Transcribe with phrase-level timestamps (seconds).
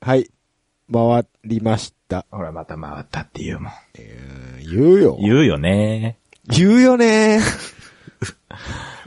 [0.00, 0.30] はい。
[0.90, 2.24] 回りました。
[2.30, 3.72] ほら、また回ったって言うもん。
[4.62, 5.18] 言うよ。
[5.20, 6.18] 言うよね。
[6.48, 7.40] 言うよね。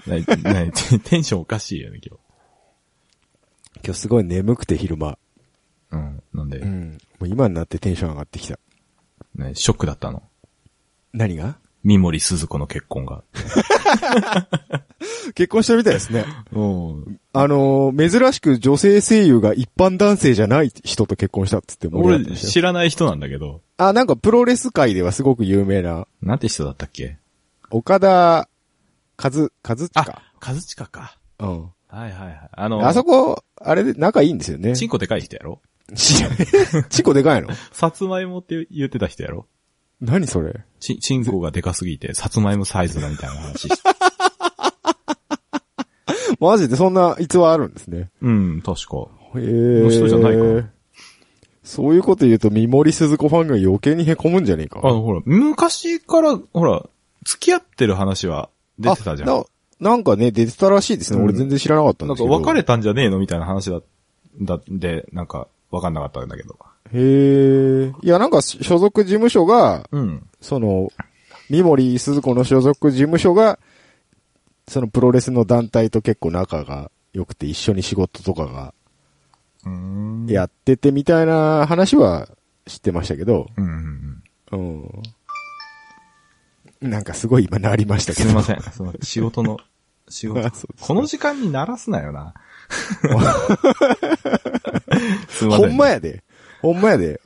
[0.06, 2.18] ななテテンションおかしいよね、今
[3.84, 5.18] 今日すごい眠くて昼間。
[5.92, 5.96] 日。
[5.96, 6.24] うん。
[6.34, 6.98] なんで、うん。
[7.20, 8.60] もう今になってテンション上がってきた。
[9.36, 10.22] ね、ショックだったの。
[11.12, 11.58] 何が？
[11.84, 13.24] 三森鈴子の結婚が。
[15.36, 16.26] 結婚したみたいですね。
[16.54, 17.20] うん。
[17.34, 27.18] あのー珍しく女性声優が一般男性じゃない人と結婚したっつって盛り上が俺ってましたよ知らない人なんだけど、あ、なんかプロレス界ではすごく有名な、なんて人だったっけ？
[27.70, 28.48] 岡田和、
[29.18, 29.50] 和親
[29.96, 31.18] あ、和親か。
[31.40, 31.62] うん。
[31.64, 32.50] はいはいはい。
[32.54, 34.76] あの、あそこ、あれで仲いいんですよね。
[34.76, 35.62] チンコでかい人やろ？
[35.96, 36.24] ち、
[36.90, 37.50] チコでかいの？
[37.72, 39.48] さつまいもって言ってた人やろ？
[40.04, 40.54] 何それ？
[40.80, 43.76] ち、チンコがでかすぎて、さつまいもサイズだみたいな話して。
[46.40, 48.10] マジでそんな逸話あるんですね。
[48.22, 49.08] うん、確か。
[49.40, 49.84] へえ。
[49.84, 50.68] の人じゃないか
[51.64, 54.82] そういうこと言うと、三森鈴子ファンが余計に凹むんじゃねえか。
[54.84, 56.86] あの、ほら、昔から、ほら、
[57.24, 59.30] 付き合ってる話は出てたじゃん。
[59.30, 59.46] あ
[59.80, 61.20] ななんかね、出てたらしいですね。
[61.20, 62.42] うん俺全然知らなかったんなんかですけど。
[62.46, 63.82] 別れたんじゃねえのみたいな話だ、
[64.42, 66.58] だ、で、なんか、わかんなかったんだけど。
[66.92, 67.94] へえ。
[68.02, 70.28] いや、なんか所属事務所が、うん。
[70.42, 70.90] その、
[71.50, 73.60] 三森鈴子の所属事務所が、
[74.68, 78.74] そのプロレスの団体と結構仲が良くて一緒に仕事とかが
[79.66, 80.26] うーん。
[80.28, 82.30] やっててみたいな話は
[82.66, 85.04] 知ってましたけど、うんうんうん。
[86.82, 86.90] うん。
[86.90, 88.30] なんかすごい今なりましたけど。
[88.30, 88.62] すみません。
[88.62, 89.58] その仕事の、
[90.10, 90.50] 仕事。
[90.82, 92.34] この時間に鳴らすなよな。
[95.30, 95.70] すいません。
[95.70, 96.24] ほんまやで。
[96.64, 97.22] ほんまやで。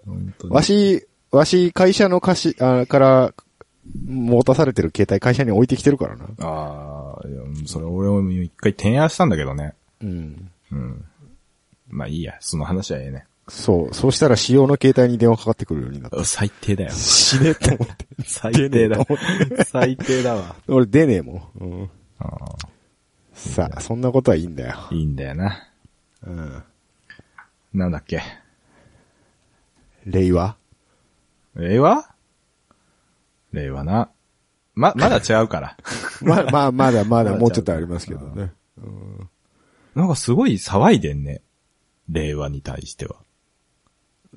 [0.50, 3.34] わし、わし、会社の貸し、あから、
[4.06, 6.26] 持たされてる携帯会社に置いてきてるからな。
[6.40, 9.74] ああ、いや、それ俺も一回提案したんだけどね。
[10.02, 10.52] うん。
[10.72, 11.06] うん。
[11.88, 13.26] まあいいや、その話はええね。
[13.48, 13.94] そう。
[13.94, 16.26] そうしたら仕様の携帯に電話かかってくるようになった。
[16.26, 16.90] 最低だよ。
[16.92, 18.06] 死ねと思って。
[18.26, 18.98] 最低だ。
[19.66, 20.56] 最低だわ。
[20.68, 21.64] 俺出ねえもん。
[21.64, 21.90] うん。
[22.20, 22.68] あー
[23.34, 24.76] さあ、そんなことはいいんだよ。
[24.92, 25.64] いいんだよな。
[26.26, 26.64] うん。
[27.74, 28.22] なんだっけ？
[30.08, 30.56] 令和？
[31.56, 32.10] 令和？
[33.52, 34.10] 令和な。
[34.74, 35.78] ま、まだ違うから。
[36.22, 38.54] ま、まあ、まだまだもうちょっとありますけどね。
[39.96, 41.42] なんかすごい騒いでんね。
[42.10, 43.18] 令和に対しては。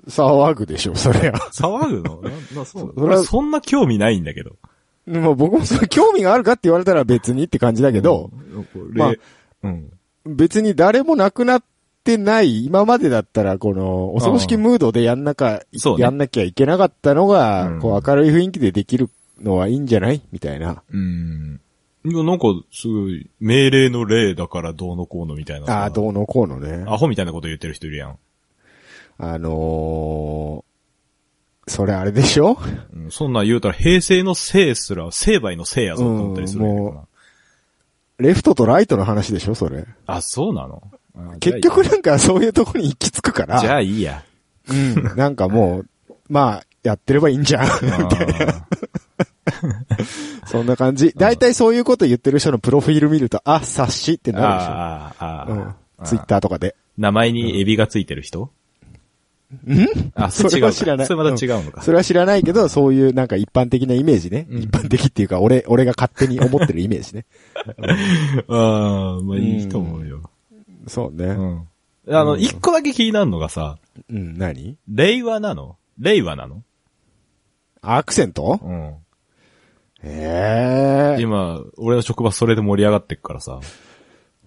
[0.08, 1.38] 騒ぐでしょ、それは。
[1.52, 2.22] 騒ぐの？
[2.22, 4.56] ななそうそれそんな興味ないんだけど。
[5.06, 8.30] まあ僕もそれ興味があるかって言われたら別にって感じだけど、
[8.74, 9.20] うん、まあれ
[9.62, 9.92] うん。
[10.26, 11.62] 別に誰も亡くなっ
[12.16, 19.10] てない、今までだったらこの、お葬式ムードでやんなか、ねやんなきゃいけなかったのが、うんこう明るい雰囲気でできる
[19.40, 20.20] のはいいんじゃない？
[20.32, 20.82] みたいな。
[20.92, 21.60] うん。
[22.04, 25.82] いや、なんか、すごい、命令の例だからどうのこうのみたいなさ。
[25.82, 26.84] ああ、どうのこうのね。
[26.86, 28.18] アホみたいなこと言ってる人いるやん。
[29.18, 32.58] あのー、それあれでしょ？
[32.94, 37.02] うん、そんなん言うたら、平成の生すら、成敗の生やぞと思ったりするうんな。
[38.18, 39.84] レフトとライトの話でしょそれ。
[40.06, 40.82] あ、そうなの？
[40.92, 40.96] あ
[41.40, 43.60] 結局なんかそういうとこに行き着くから。
[43.60, 44.22] じゃあいいや。
[44.68, 45.16] うん。
[45.16, 45.86] なんかもう、
[46.28, 47.62] まあ、やってればいいんじゃん。
[47.64, 48.62] あー
[50.46, 51.12] そんな感じ。
[51.16, 54.70] 大体そういうこと言ってる人のプロフィール見ると、あ、察しってなるでしょ。
[54.70, 56.02] あー、ああ。
[56.02, 56.76] ーツイッターとかで。
[56.96, 58.50] 名前にエビがついてる人？
[59.66, 59.86] ん？
[60.14, 61.82] あ、そそれは知らないそれまた違うのか。
[61.82, 64.46] それは知らないけど、そういうなんか一般的なイメージね。
[64.48, 67.26] うん一般的っていうか、俺、俺が勝手に思ってるイメージね。
[68.48, 70.29] ああ、まあいいと思うよ。
[70.90, 71.26] そうね。
[71.26, 71.68] うん。
[72.08, 73.78] あの、一個だけ気になるのがさ、
[74.08, 74.76] うん、何？
[74.88, 75.76] 令和なの？
[75.98, 76.64] 令和なの？
[77.80, 78.58] アクセント？
[78.60, 78.96] うん。
[80.02, 83.60] ええ今、俺の職場それで盛り上がってっからさ。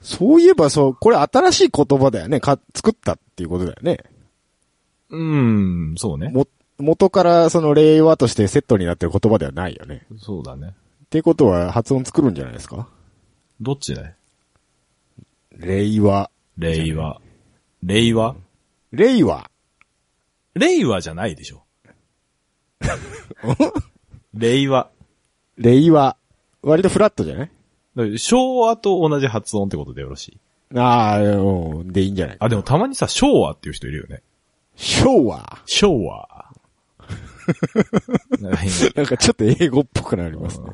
[0.02, 2.42] そういえばそう、これ新しい言葉だよね。
[2.42, 4.00] か、作ったっていうことだよね。
[5.10, 6.28] うーん、そうね。
[6.30, 10.06] も、元からその令和としてセットになってる言葉ではないよね。
[10.18, 10.74] そうだね。
[11.06, 12.90] ってことは発音作るんじゃないですか？
[13.62, 14.16] どっちだい？
[15.58, 16.30] 令和。
[16.58, 17.22] 令和。
[17.84, 18.36] 令和？
[18.92, 19.50] 令和。
[20.56, 21.64] 令和じゃないでしょ。
[24.34, 24.90] 令和。
[25.58, 26.18] 令和。
[26.62, 27.46] 割とフラットじゃな
[28.06, 28.18] い？
[28.20, 30.30] 昭和と同じ発音ってことでよろし
[30.74, 30.78] い？
[30.78, 32.38] ああ、うん、でいいんじゃない？
[32.40, 34.22] あ、でもたまにさ、昭和っていう人いるよね。
[34.76, 35.62] 昭和？
[35.66, 36.43] 昭和。
[38.96, 40.68] なんかちょっと英語っぽくなりますね。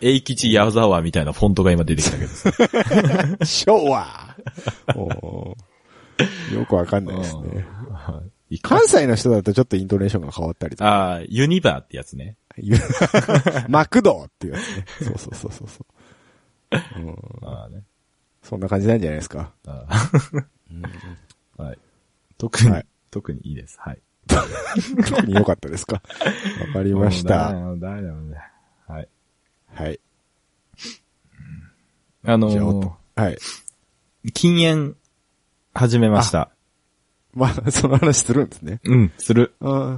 [0.00, 2.52] 英吉矢沢みたいなフォントが今出てきたけどさ。
[3.44, 4.36] 昭和。
[6.54, 7.66] よくわかんないですね。
[8.62, 10.90] 関西の人だとちょっとイントネーションが変わったりとか。
[10.90, 12.36] ああ、ユニバーってやつね。
[12.58, 12.76] ゆ
[13.68, 14.84] マクドっていうやつね。
[15.00, 17.00] そうそうそうそうそう。
[17.00, 17.82] うんああね。
[18.42, 19.52] そんな感じなんじゃないですか。
[19.66, 19.86] あ
[21.58, 21.78] あはい。
[22.38, 23.78] 特に、はい特にいいです。
[23.78, 24.02] はい。
[24.28, 25.96] 特に良かったですか？
[25.96, 27.52] わかりました。
[27.52, 28.42] もうダメだよ、ダメだよ。
[28.88, 29.08] はい。
[29.74, 30.00] はい。
[32.24, 33.38] あのーと、はい。
[34.32, 34.96] 禁煙、
[35.74, 36.50] 始めました。
[37.34, 38.80] まあ、その話するんですね。
[38.84, 39.54] うん、する。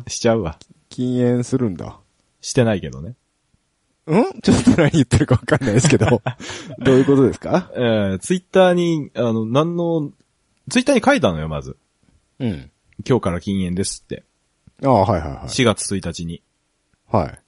[0.07, 0.59] しちゃうわ。
[0.89, 1.99] 禁煙するんだ。
[2.41, 3.11] してないけどね。
[3.11, 4.41] ん？
[4.41, 6.23] ちょっと何言ってるかわかんないですけど。
[6.79, 7.71] どういうことですか？
[7.75, 10.13] えー、ツイッターに、あの、何の、
[10.71, 11.77] ツイッターに書いたのよ、まず。
[12.39, 12.71] うん。
[13.09, 14.25] 今日から禁煙ですって。
[14.83, 15.47] ああ、はいはいはい。
[15.47, 16.43] 4月1日に。
[17.11, 17.41] はい。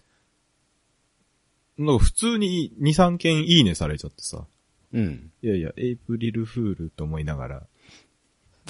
[1.82, 4.44] なんか普通に2、3件いいねされちゃってさ。
[4.92, 5.30] うん。
[5.42, 7.62] いやいや、エイプリルフールと思いながら。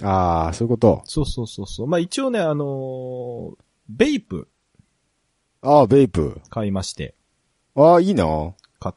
[0.03, 1.03] ああ、そういうこと？
[1.05, 1.87] そうそうそうそう。
[1.87, 3.57] まあ一応ね、あのー
[3.89, 4.49] ベイプ
[5.63, 6.41] ああ、ベイプ。
[6.51, 7.15] 買いまして、
[7.77, 8.25] ああ、いいな。
[8.81, 8.95] 買っ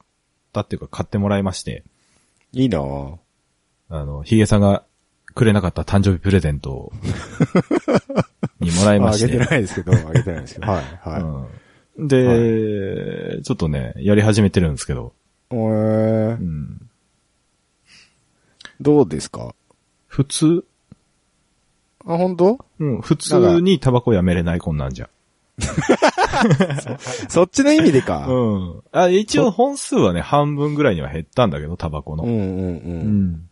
[0.51, 1.83] たっていうか買ってもらいまして、
[2.51, 2.79] いいな。
[2.79, 2.83] あ
[4.03, 4.83] の、ヒゲさんが
[5.35, 6.91] くれなかった誕生日プレゼントを
[8.59, 9.25] にもらいまして。
[9.25, 10.67] あげてないですけど、あげてないですけど。
[10.71, 11.47] はい、は
[11.97, 15.13] うん、で、ちょっとね、やり始めてるんですけど、
[15.51, 15.55] い。
[15.55, 16.89] えーう、ん、
[18.81, 19.53] どうですか？
[20.07, 20.65] 普通、
[22.05, 22.65] あ、本当？
[22.79, 25.09] うん、普通にタバコやめれないこんなんじゃ。
[27.27, 28.25] そっちの意味でか。
[28.27, 28.81] うん。
[28.93, 32.23] あ、一応本数はね、半分ぐらいには減ったんだけど、タバコの。
[32.23, 32.41] うんうんう
[33.03, 33.48] ん。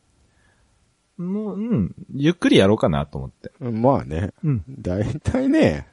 [1.18, 1.96] もう、うん。
[2.16, 3.52] ゆっくりやろうかなと思って。
[3.60, 3.82] うん。
[3.82, 4.34] まあね。
[4.44, 4.64] うん。
[4.70, 5.88] だいたいね、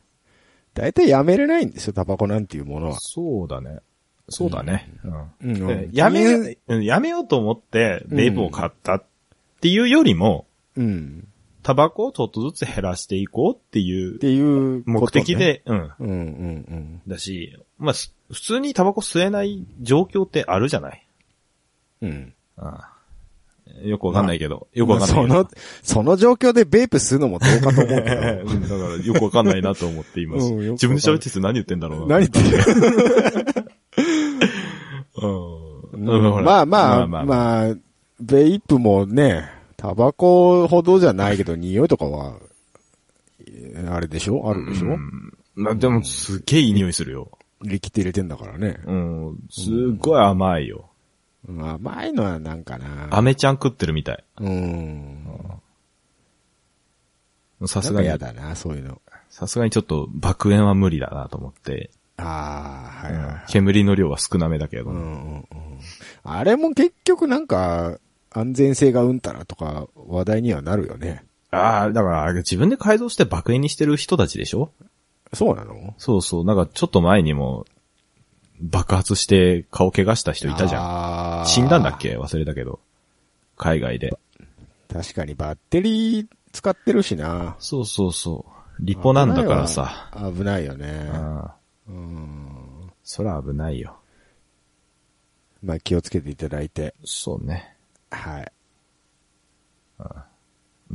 [0.74, 2.96] だいたいやめれないんですよ、タバコなんていうものは。
[3.00, 3.78] そうだね。
[4.28, 4.90] そうだね。
[5.40, 5.50] うん。
[5.50, 9.04] うんでやめ、うんやめようと思って、ベープを買ったっ
[9.60, 11.28] ていうよりも、うん。
[11.62, 15.36] タバコをちょっとずつ減らしていこうっていうっていう目的。
[15.36, 15.78] で、うん。
[15.78, 16.16] うんうんう
[16.74, 17.02] ん。
[17.06, 21.06] だし、まあ、す普通にタバコ吸えない状況ってあるじゃない？
[22.02, 22.34] うん。
[22.56, 22.93] ああ
[23.82, 24.68] よくわかんないけど。
[24.72, 25.34] よくわかんないけど。
[25.34, 25.48] その、
[25.82, 28.10] その状況でベープ吸うのもどうかと思うけ
[28.44, 30.46] うんだから、よくわかんないなと思っています。
[30.52, 32.06] うん自分で喋ってて何言ってんだろうど。
[32.06, 32.18] な。
[32.20, 33.64] 何言ってる
[35.22, 35.26] う
[35.98, 36.44] ん。
[36.44, 37.24] まあまあ、まあ。
[37.24, 37.74] まあ、
[38.20, 42.36] ベイプもね、タバコほどじゃないけど、匂いとかは、
[43.46, 44.48] えあれでしょ？
[44.48, 47.30] あるでしょ、うんまあでも、すっげえいい匂いするよ。
[47.62, 48.76] 力って入れてんだからね。
[48.86, 49.38] うん。
[49.50, 50.90] すっごい甘いよ。
[51.48, 53.08] うん甘いのはなんかな。
[53.10, 54.24] アメちゃん食ってるみたい。
[54.40, 55.26] うん。
[57.66, 59.00] さすがに嫌、だな、そういうの。
[59.30, 61.90] さすがにちょっと爆炎は無理だなと思って。
[62.16, 63.44] ああ、はいはいはい。
[63.48, 64.90] 煙の量は少なめだけど。
[64.90, 65.44] うんうんうん。
[66.22, 67.98] あれも結局なんか、
[68.30, 71.24] 安全性がうんたらとか話題にはなるよね。
[71.50, 74.72] ああ、だから、自分で改造して爆炎にしてる人たちでしょ？
[75.32, 75.94] そうなの？
[75.98, 76.44] そうそう。
[76.44, 77.64] なんかちょっと前にも、
[78.60, 81.46] 爆発して顔怪我した人いたじゃん。
[81.46, 82.16] 死んだんだっけ？
[82.16, 82.80] 忘れたけど。
[83.56, 84.16] 海外で。
[84.92, 87.56] 確かにバッテリー使ってるしな。
[87.58, 88.52] そうそうそう。
[88.80, 90.10] リポなんだからさ。
[90.14, 91.10] 危ないよね。
[91.88, 92.92] うん。
[93.02, 93.98] そら危ないよ。
[95.62, 96.94] まあ気をつけていただいて。
[97.04, 97.76] そうね。
[98.10, 98.52] はい。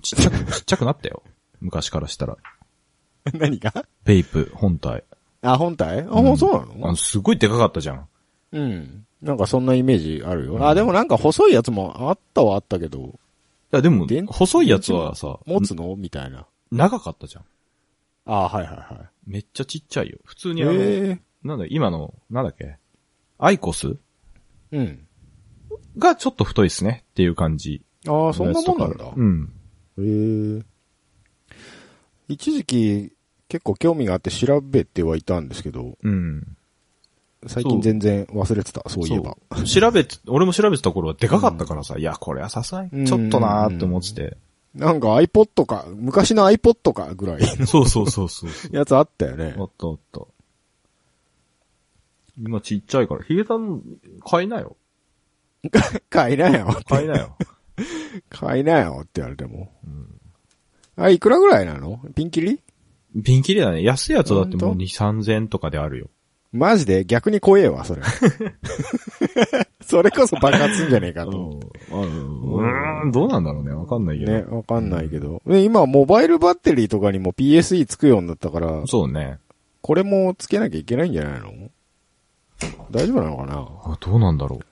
[0.02, 1.24] ちっちゃく、ちっちゃくなったよ。
[1.60, 2.38] 昔からしたら。
[3.34, 3.86] 何が？
[4.06, 5.04] ベイプ本体。
[5.41, 6.01] あ、本体？
[6.01, 8.07] あ、もうそうなあのの、すごいでかかったじゃん。
[8.51, 9.06] うん。
[9.21, 10.68] なんかそんなイメージあるよ。
[10.68, 13.00] あ、でもなんか細いやつもあったはあったけど、
[13.71, 15.95] いや、でも電、細いやつはさ、持つの？
[15.95, 16.45] みたいな。
[16.71, 17.45] 長かったじゃん。
[18.25, 20.17] あはいはいはめっちゃちっちゃいよ。
[20.24, 20.55] 普通い。
[20.55, 20.77] にあの、へ
[21.10, 21.19] え。
[21.43, 22.77] なんだ、今の、なんだっけ？
[23.38, 23.96] アイコス？
[24.72, 25.08] うん。
[25.98, 29.05] がちょっと太いっすねっていう感じああ、そんなもんなんだ。
[29.15, 29.53] うん。
[29.98, 30.63] へえ。
[32.27, 33.13] 一時期
[33.50, 36.56] 結構興味があって調べてはいたんですけど、うん。
[37.48, 39.38] 最近全然忘れてた、そういえば。
[39.65, 44.38] 調べて、俺も調べてた頃はでかかったからさ、いや、これはさすがにちょっとなーって思ってて。
[44.75, 48.50] なんか iPod か、昔の iPod かぐらいのそうそうそうそう。
[48.72, 49.63] やつあったよねあ。
[49.63, 50.22] ったあった。
[52.38, 53.82] 今ちっちゃいから、ヒゲさん、
[54.24, 54.77] 買いなよ。
[56.10, 56.68] 買いなよ。
[56.88, 57.36] 買いなよ。
[58.29, 59.72] 買いなよって言われても。
[60.98, 62.01] あ、いくらぐらいなの？
[62.13, 62.62] ピンキリ？
[63.24, 63.82] ピンキリだね。
[63.84, 66.08] 安いやつだってもうほん2、3000円とかであるよ。
[66.51, 67.06] マジで？
[67.06, 68.01] 逆に怖えわ、それ。
[69.82, 71.38] それこそ爆発すんじゃねえかうと。
[71.38, 71.60] ん。
[71.60, 73.72] うーん、どうなんだろうね。
[73.72, 74.32] わかんないけど。
[74.32, 75.42] ね、わかんないけど。
[75.46, 79.38] で今、モバイルバッテリーとかにも PSE つくようになったから、そうね。
[79.82, 81.70] これもつけなきゃいけないんじゃないの？
[82.92, 83.68] 大丈夫なのかな？
[83.94, 84.66] あどうなんだろう。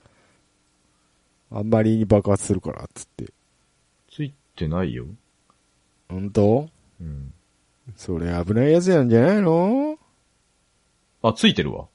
[1.58, 3.32] あんまりに爆発するから、つって。
[4.10, 5.06] ついてないよ。
[6.08, 6.68] 本当
[7.00, 7.32] うん。
[7.96, 9.98] それ危ないやつなんじゃないの？
[11.22, 11.86] あ、ついてるわ。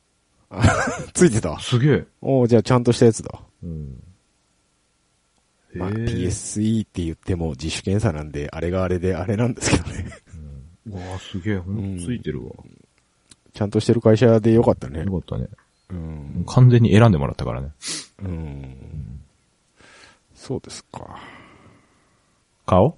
[1.14, 1.58] ついてた？
[1.60, 2.06] すげえ。
[2.22, 3.40] おうじゃあちゃんとしたやつだ。
[3.64, 4.04] うん。
[5.76, 10.06] まあ、PSE って言っても自主検査なんで、あれがあれであれなんですけどね。
[10.86, 12.52] うわあすげえ、ほんとついてるわ。
[13.54, 15.12] ちゃんとしてる会社でよかったねよ。
[15.12, 15.48] かったね。
[15.90, 16.46] うん。
[16.48, 17.70] 完全に選んでもらったからね。
[18.20, 19.22] うん。
[20.36, 21.20] そうですか。
[22.66, 22.98] 顔？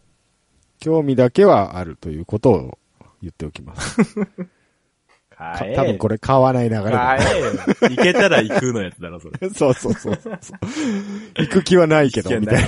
[0.80, 2.78] 興味だけはあるということを
[3.26, 3.98] 言っておきます。
[5.36, 7.18] か買多分これ買わない流れだ。
[7.18, 7.52] 買えよ。
[7.90, 9.50] 行けたら行くのやつだろ、それ。
[9.50, 10.38] そうそうそうそう。
[11.38, 12.68] 行く気はないけど、みたいな。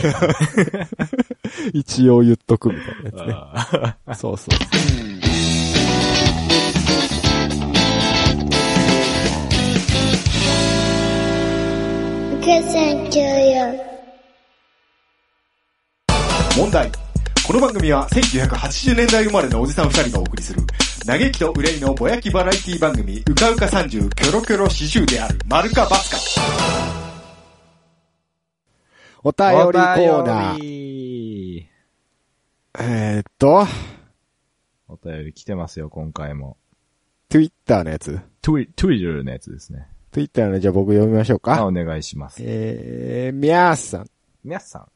[1.74, 4.16] 一応言っとくみたいなやつね。
[4.16, 4.56] そうそう。
[12.42, 13.20] 受付
[13.52, 13.98] よ。
[16.58, 17.07] 問題。
[17.48, 20.62] この番組は1980年代生まれのおじさん二人がお送りする、
[21.06, 26.42] 嘆きと憂いのぼやきバラエティ番組、うかうか30キョロキョロ四十である、丸かバスか。
[29.24, 31.66] お便りコーナー。
[32.80, 33.66] えーっと、
[34.90, 36.58] お便り来てますよ、今回も。
[37.30, 38.20] Twitter のやつ？
[38.42, 39.88] トゥイ、トゥイジルのやつですね。
[40.12, 41.66] Twitter のじゃあ僕読みましょうあ、か。
[41.66, 42.42] お願いします。
[42.44, 44.10] えー、みやーさん。
[44.44, 44.88] 皆さん。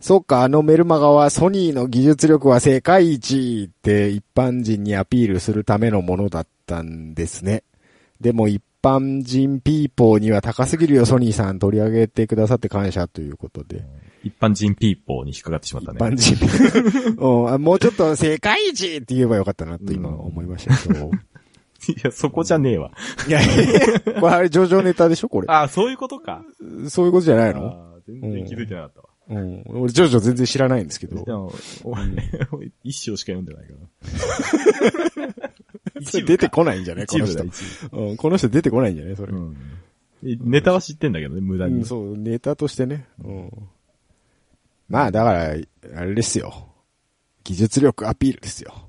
[0.00, 7.64] そっか、あのメルマガはソニーの技術力は世界一って一般人にアピールするためのものだったんですね。
[8.20, 13.84] でも一般人 people には高すぎるよソニーさん取り上げてくださって感謝ということで。
[14.22, 15.98] 一般人ピーポーに引っかかってしまっ一たね。
[15.98, 21.10] 般人、 うんあもうちょっと世界一って言えばよかったなと今思いましたけど。
[21.88, 22.90] いや、そこじゃねえわ。
[23.26, 23.40] いや
[24.20, 25.46] これあれ上場ネタでしょこれ。
[25.48, 26.44] あ、そういうことか。
[26.88, 27.66] そういうことじゃないの？
[27.66, 29.07] あー全然気づいてなかったわ。
[29.30, 29.62] うん。
[29.68, 31.32] 俺ジョジョ全然知らないんですけどで。
[31.32, 31.52] も、
[31.84, 32.02] 俺、
[32.52, 33.74] 俺一章しか読んでないか
[35.96, 36.02] ら。
[36.04, 37.06] それ出てこないんじゃない？
[37.06, 37.44] この人。
[37.92, 39.16] うん、この人出てこないんじゃない？
[39.16, 39.32] それ。
[39.32, 39.56] うん。
[40.22, 41.84] ネタは知ってんだけどね、無駄にうん、。
[41.84, 43.06] そう、ネタとしてね。
[43.24, 43.50] うん。
[44.88, 45.56] まあ、だから、
[45.96, 46.68] あれですよ。
[47.44, 48.88] 技術力アピールですよ。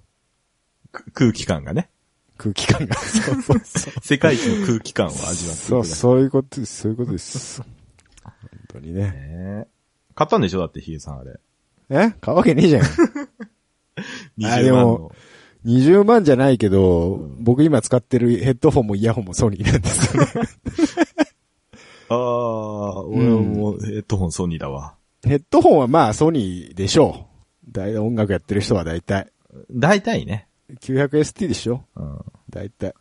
[0.92, 1.90] く空気感がね。
[2.38, 2.96] 空気感が。
[2.98, 3.94] そうそうそう。
[4.02, 5.86] 世界一の空気感を味わってそう、う。
[5.86, 6.82] そういうことです。
[6.82, 7.62] そういうことです。
[7.62, 7.70] 本
[8.70, 9.02] 当にね。
[9.12, 9.68] ね
[10.20, 10.60] 買ったんでしょ？
[10.60, 11.40] だって、ヒゲさんあれ。
[11.90, 12.12] え？
[12.20, 12.84] 買うわけねえじゃん。
[12.84, 12.86] あ
[14.60, 15.12] で20万もの。
[15.66, 20.30] 20万じゃないけど、僕今使ってるヘッドフォンもイヤホンもソニーなんですよね。
[22.12, 24.96] ああ、俺もヘッドホンソニーだわ。
[25.24, 27.28] ヘッドホンはまあソニーでしょ
[27.70, 27.72] う。
[27.72, 29.32] だい音楽やってる人は大体。
[29.72, 30.48] 大体ね。
[30.82, 31.86] 900ST でしょ？
[31.96, 32.20] うん。
[32.50, 32.94] 大体。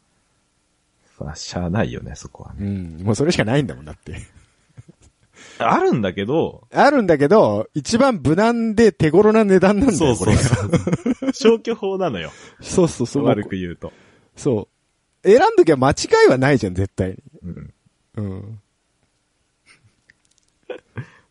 [1.18, 2.70] まあ、しゃあないよね、そこはうね。
[2.70, 3.02] ん。
[3.02, 4.20] もうそれしかないんだもんだって。
[5.58, 10.36] あるんだけど、あるんだけど、一番無難で手頃な値段なんだよ、そうそう。
[10.36, 10.66] そ
[11.26, 11.32] う。
[11.32, 12.30] 消去法なのよ。
[12.60, 13.24] そうそうそう。
[13.24, 13.92] 悪く言うと。
[14.36, 14.68] そ
[15.24, 15.28] う。
[15.28, 15.94] 選んどきゃ間違
[16.26, 17.16] いはないじゃん、絶対に。
[17.42, 17.74] うん。
[18.16, 18.60] うん。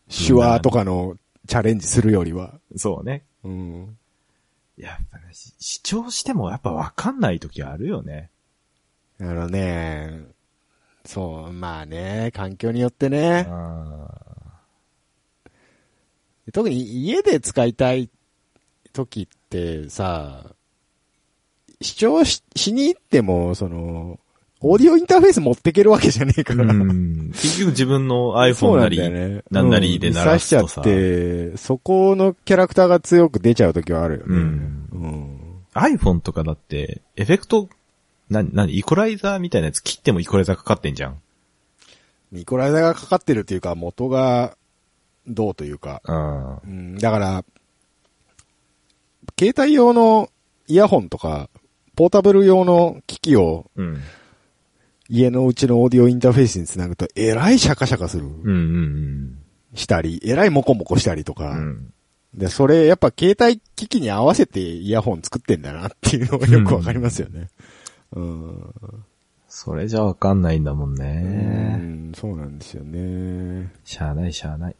[0.08, 1.16] 手話とかの
[1.46, 2.60] チャレンジするよりは。
[2.76, 3.24] そうね。
[3.44, 3.98] うん。
[4.76, 8.30] やっぱね、し視聴してもやっぱわかんない時あるよね。
[9.20, 10.26] あのね、
[11.08, 13.46] そう、まあね、環境によってね。
[13.48, 14.10] あ
[16.52, 18.10] 特に家で使いたい
[18.92, 20.52] 時ってさ、
[21.80, 24.20] 視聴ししに行っても、その、
[24.60, 26.74] オーディオインターフェース持ってけるわけじゃねえかうら。
[26.74, 27.30] ん。
[27.32, 29.42] 結局自分の iPhone なり、だよね。
[29.50, 30.64] なんなりで鳴らすとさ。
[30.66, 34.34] うしちゃって、そこのキャラクターが強く出ちゃう時はあるよね。
[34.34, 34.88] うん。
[34.92, 35.38] うん。
[35.72, 37.70] iPhone とかだって、エフェクト、
[38.30, 41.20] な、なに、イコライザーみたいなやつ切ってもイコライザーかかってんじゃん。
[42.32, 44.56] イコライザーがかかってるっていうか、元が
[45.26, 46.02] どうというか。
[46.04, 46.56] うん。
[46.56, 47.44] うん、だから、
[49.38, 50.30] 携帯用の
[50.66, 51.48] イヤホンとか、
[51.96, 54.00] ポータブル用の機器をうん。
[55.10, 58.24] 家のうちのオーディオインターフェースにつなぐと、えらいシャカシャカする。
[58.26, 59.38] うんうん
[59.74, 61.50] したり、えらいモコモコしたりとか。
[61.52, 61.58] うん。
[61.58, 61.92] うん。
[62.34, 67.40] で、それ、やっぱ携帯機器に合わせてイヤホン作ってんだなっていうのがよくわかりますよね。
[67.40, 67.48] うん。
[69.48, 71.76] それじゃわかんないんだもんうね。
[71.76, 73.72] ん、そうなんですよね。
[73.84, 74.76] しゃあないしゃあない。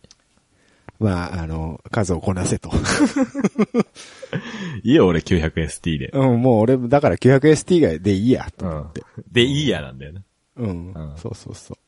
[0.99, 2.71] まあ、あの、数をこなせと。
[4.83, 6.11] いいよ、俺 900ST で。
[6.13, 9.05] うん、もう俺、だから 900ST がでいいや、とうん思って。。
[9.31, 10.23] で、いいやなんだよね。
[10.57, 10.93] うん。
[10.93, 11.79] うんそうそうそう。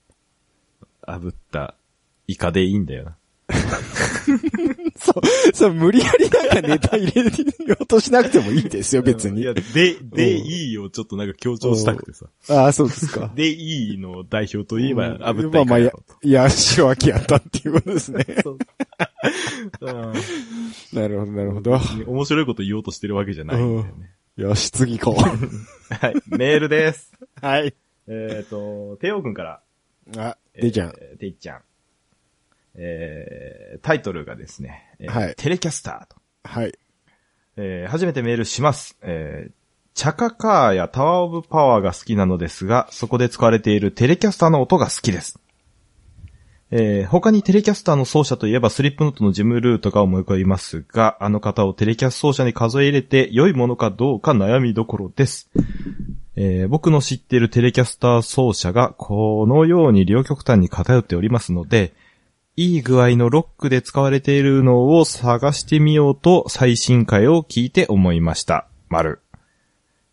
[1.11, 1.75] 炙った
[2.29, 3.17] イカでいいんだよな。
[4.99, 9.43] そう、そう、無理やりなんかネタ入れようとしなくてもいいですよ、別に。
[9.43, 9.63] いや、で、
[10.03, 12.27] で、いいをちょっとなんか強調したくてさ。
[12.49, 13.31] ああ、そうですか。
[13.37, 16.47] で、いいの代表といえば、うん炙ったまあまあ、やイカやろと。、いや、
[17.19, 18.27] ったっていうことですね。
[19.81, 20.13] うん
[20.93, 21.81] なるほど、なるほど。
[22.07, 24.11] 面白いこと言おうとしてるわけじゃないんだよね。
[24.37, 27.13] よし、次行こはい、メールです。
[27.21, 27.47] う。
[27.47, 27.75] はい。
[28.09, 29.61] えっと、テオくんから。
[30.17, 30.89] あ、でいちゃん。
[30.99, 31.19] えー。
[31.19, 31.61] ていちゃん。
[32.75, 36.21] えー、タイトルがですね、えーはいテレキャスターと。
[36.45, 36.73] はい。
[37.57, 38.97] えー初めてメールします。
[39.03, 39.53] えー
[39.93, 45.41] チャカカーやタワーオブパワーが好きなのですが、そこで使われているテレキャスターの音が好きです。
[46.71, 55.51] えー他にテレキャスターの奏者といえばスリップノットのジムルーとか思い浮かびますが、あの方をテレキャス奏者に数え入れて良いものかどうか悩みどころです。
[56.37, 61.93] えー僕の知っているテレキャスター奏者がこのように両極端に偏っておりますので、
[62.63, 68.67] いい具合のロックで使われているのを探してみようと最新回を聞いて思いました。
[68.91, 69.23] 丸。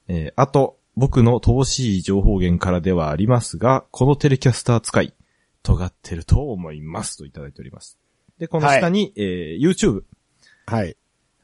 [0.07, 5.13] えーあと、僕の乏しい情報源からではありますが、このテレキャスター使い、
[5.61, 7.97] 尖ってると思いますといただいております。
[8.39, 10.03] で、この下に、えー YouTube、
[10.67, 10.95] はい。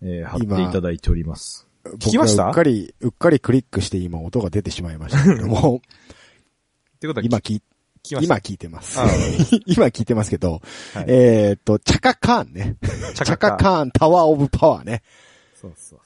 [0.01, 1.67] えー貼っていただいております。
[1.83, 2.43] 聞僕きました？
[2.43, 5.81] はうっかり、うっかりクリックして今音が出てしまいましたけども、
[6.95, 7.61] ってことは、今聞い、
[8.05, 9.05] 聞今聞いてますあ。
[9.65, 10.61] 今聞いてますけど、
[10.93, 12.75] はいえーっと、チャカカーンね。
[13.13, 15.03] チャカカーンタワーオブパワーね。
[15.55, 15.99] そうそう。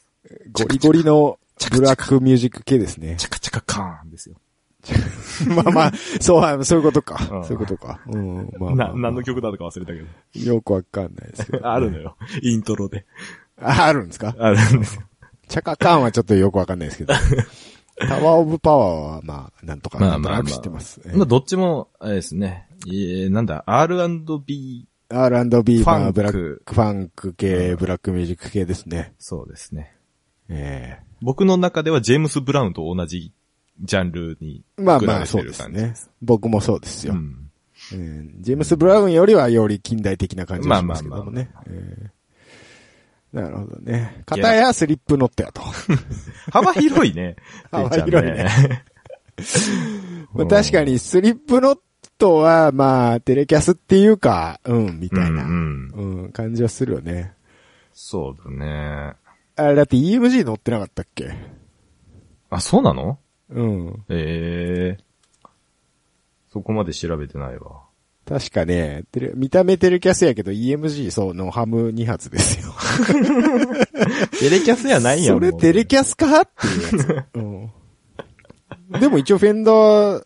[0.52, 1.40] ゴリゴリの
[1.72, 3.16] ブラックミュージック系ですね。
[3.18, 4.36] チャカチャカカーンですよ。
[5.50, 7.40] まあまあ、そうは、そういうことかう。
[7.40, 8.00] んそういうことか。
[8.08, 10.00] うん、まあまあな、何の曲だとか忘れたけ
[10.40, 10.46] ど。
[10.54, 11.68] よくわかんないですけど。
[11.68, 12.16] あるのよ。
[12.44, 13.06] イントロで。
[13.60, 14.36] あ、あるんですか？
[14.38, 15.02] あるんですよ。
[15.48, 17.14] チャカカーンはちょっとよくわかんないですけど。
[18.00, 21.02] タワーオブパワーは、まあ、なんとか、まあまあ知ってます。
[21.14, 22.68] まあ、どっちも、あれですね。
[22.88, 29.14] えー、なんだ、R&B、R&B、まあ、ブラック、ファンク系、ブラックミュージック系ですね。
[29.18, 29.96] そうですね。
[30.50, 33.34] え僕の中ではジェームス・ブラウンと同じ
[33.82, 35.94] ジャンルにえまあまあ、そうですね。
[36.22, 37.14] 僕もそうですよ。
[37.14, 37.50] うん。
[37.94, 41.52] うんジェームス・ブラウンよりはより近代的な感じがしますけどもね。
[41.68, 42.17] ええ
[43.34, 44.24] なるほどね。
[44.26, 45.62] 片やスリップノットやと。
[46.52, 47.36] 幅広いね。
[47.72, 48.48] 幅広いね。
[50.34, 51.80] まあ、確かにスリップノッ
[52.18, 56.32] トは、まあ、テレキャスっていうか、うん、みうんたいな、ううんん。
[56.32, 57.34] 感じはするよね。
[57.94, 59.14] そうだね。
[59.56, 61.36] あれ、だって EMG 乗ってなかったっけ？
[62.50, 63.20] あ、そうなの？
[63.50, 64.04] うん。
[64.10, 65.04] ええ
[66.50, 67.82] そこまで調べてないわ。
[68.28, 72.74] 確かね、見た目テレキャスやけど EMG そうのハム2発ですよ。
[74.38, 75.38] テレキャスやないやん。
[75.38, 77.26] それテレキャスかっていうやつ。
[77.40, 79.00] うん。
[79.00, 80.26] でも一応フェンダー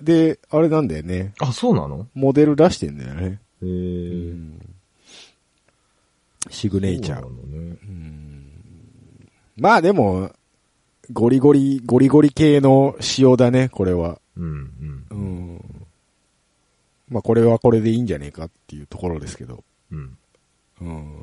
[0.00, 1.34] で、あれなんだよね。
[1.40, 2.06] あ、そうなの？
[2.14, 3.40] モデル出してんだよね。
[3.62, 4.34] ええ
[6.50, 7.28] シグネイチャー。
[7.28, 7.76] ね。
[9.56, 10.30] まあでも、
[11.12, 14.20] ゴリゴリ、ゴリゴリ系の仕様だね、これは。
[14.36, 15.14] うん、うんう。
[15.14, 15.59] ん。
[17.10, 19.64] まあこれはこれでいいんじゃねえかっていうところですけど。
[19.90, 20.18] うん。
[20.80, 21.14] うん。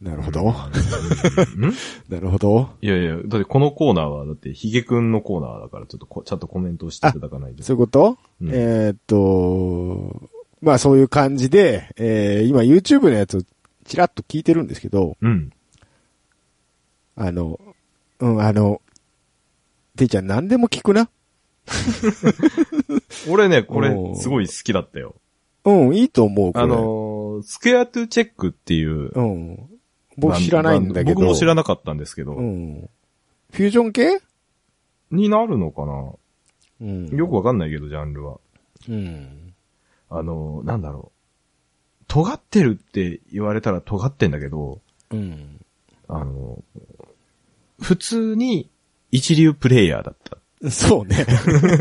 [0.00, 0.42] なるほど。
[2.08, 2.70] なるほど。
[2.80, 7.62] いやいや、だってこのコーナーは、だってヒゲくんのコーナーだから、ちょっとこちゃんとコメントをしていただかないと。
[7.62, 10.30] そういうこと、うんえーっと、
[10.62, 13.42] まあそういう感じで、えー、今 YouTube のやつを
[13.84, 15.50] ちらっと聞いてるんですけど、うん。
[17.16, 17.60] あの、
[18.20, 18.80] うん、あの、
[19.96, 21.10] ていちゃん何でも聞くな。
[23.28, 25.14] 俺ね、これすごい好きだったよ。
[25.64, 26.64] うん、いいと思う、これ。
[26.64, 29.10] あのー、スクエアトゥチェックっていう。
[29.14, 29.70] うん。
[30.16, 31.20] 僕知らないんだけど。
[31.20, 32.34] 僕も知らなかったんですけど。
[32.34, 32.90] うん。
[33.52, 34.20] フュージョン系？
[35.10, 36.12] になるのかな？
[36.80, 37.08] うん。
[37.08, 38.38] よくわかんないけど、ジャンルは。
[38.88, 39.54] うん。
[40.08, 42.04] あのー、なんだろう。
[42.08, 45.60] 尖ってるって言われたら尖ってんだけど、うん。
[46.08, 48.68] あのー、普通に
[49.10, 50.39] 一流プレイヤーだった。
[50.68, 51.24] そうね。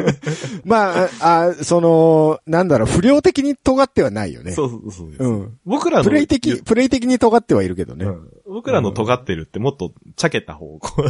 [0.63, 1.09] まあ、
[1.49, 4.53] あ、その、なんだろう、不良的に尖ってはないよね。
[4.53, 5.13] そうそうそう。
[5.19, 5.57] うん。
[5.65, 8.05] 僕らの、プレイ的、プレイ的に尖ってはいるけどね。
[8.05, 11.03] うん僕らの尖ってるってもっと茶けた方向。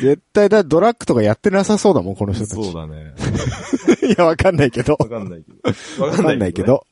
[0.00, 2.64] 絶対だ、ドラッグとかやってなさそうだもん、この人たち。
[2.64, 3.14] そうだね。
[4.08, 4.96] いや、わかんないけど。
[4.98, 6.02] わかんないけど。
[6.02, 6.62] わわかんないけ。
[6.62, 6.86] ど。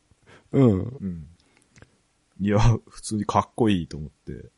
[0.53, 0.71] うん。
[0.71, 0.75] う
[1.07, 1.27] ん。
[2.41, 2.59] いや、
[2.89, 4.51] 普通にかっこいいと思って。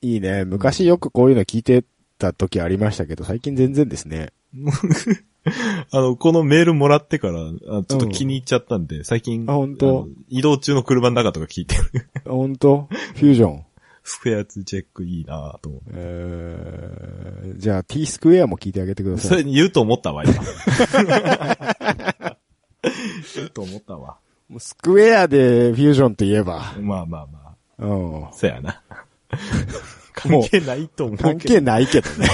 [0.00, 0.44] いいね。
[0.44, 1.84] 昔よくこういうの聞いて
[2.18, 4.32] た時ありましたけど、最近全然ですね。
[5.92, 9.86] あの、このメールもらってから、あちょっと気に入っちゃったんで、最近、あ本当？
[9.86, 12.08] の移動中の車の中とか聞いてる。
[12.26, 13.64] ほんとフュージョン？
[14.02, 15.88] スクエアツチェックいいなと思って。
[15.94, 19.38] えー、じゃあ T スクエアも聞いてあげてくだそさい。
[19.38, 20.34] れに言うと思ったわ、今。
[23.34, 24.18] 言うと思ったわ。
[24.48, 26.72] もうスクエアでフュージョンといえば。
[26.80, 27.84] まあまあまあ。
[27.84, 28.32] うん。
[28.32, 28.80] そやな。
[30.16, 31.18] 関係ないと思う。
[31.18, 32.28] 関係ないけどね。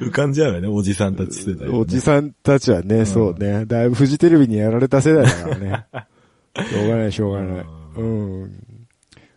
[0.00, 3.64] 浮かんじゃうよね、おじさんたち世代、おじさんたちはね、そうね。
[3.66, 5.86] だいぶフジテレビにやられた世代だからね。
[6.68, 7.66] しょうがない、しょうがない。
[7.96, 8.66] うん。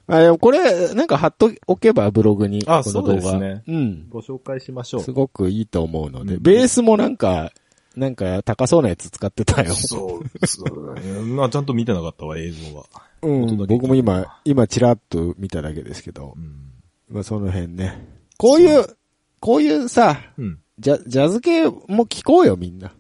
[0.08, 2.63] あ、でもこれ、なんか貼っとおけば、ブログに。
[2.67, 4.10] あこの動画そうですねうん。
[4.10, 5.12] ご紹介しましょうす。
[5.12, 7.52] ごくいいと思うので、うんベースもなんか、
[7.96, 9.74] なんか高そうなやつ使ってたよ。
[9.74, 11.22] そう、そうだね。
[11.22, 12.86] まあちゃんと見てなかったわ、映像は。
[13.22, 13.58] うん。
[13.68, 16.40] 僕も今、今チラッと見ただけですけどう。
[16.40, 16.72] ん。
[17.10, 18.08] まあその辺ね。
[18.38, 18.86] こういう、
[19.40, 20.60] こういうさ、うん。
[20.80, 22.94] ジャジャズ系も聞こうよみんな。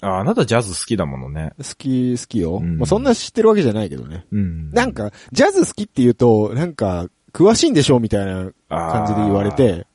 [0.00, 1.52] あ、あなたジャズ好きだものね。
[1.58, 2.56] 好き、好きよ。
[2.56, 4.26] うんまあそんな知ってるわけじゃないけどね。
[4.32, 9.86] うんなんか、ジャズ好きって言うと、なんか、詳しいんでしょみたいな感じで言われて、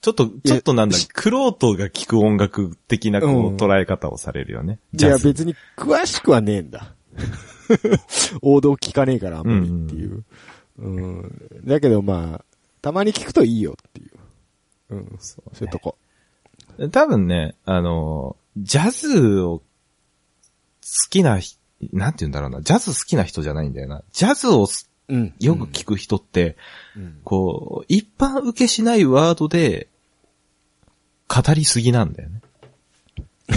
[0.00, 4.78] ちょっと、ちょっとなんだいや、クロートが聴く音楽的なこうんう捉え方をされるよね。
[4.98, 5.28] いやジャズ。
[5.28, 6.94] 別に詳しくはねえんだ。
[8.40, 10.24] 王道聞かねえからあんまりっていう。
[10.78, 11.62] うん。
[11.64, 12.44] だけどまあ、
[12.80, 14.10] たまに聞くといいよっていう。
[14.90, 15.16] うん。
[15.20, 15.96] そういうとこ。
[16.90, 19.64] 多分ね、あの、ジャズを好
[21.10, 21.56] きなひ、
[21.92, 24.02] なんて言うんだろうな、ジャズ好きな人じゃないんだよな。
[24.12, 25.34] ジャズをすうん。
[25.40, 26.56] よく聞く人って、
[26.96, 27.20] うん。
[27.24, 29.88] こう、一般受けしないワードで、
[31.28, 32.40] 語りすぎなんだよね。
[33.48, 33.54] 一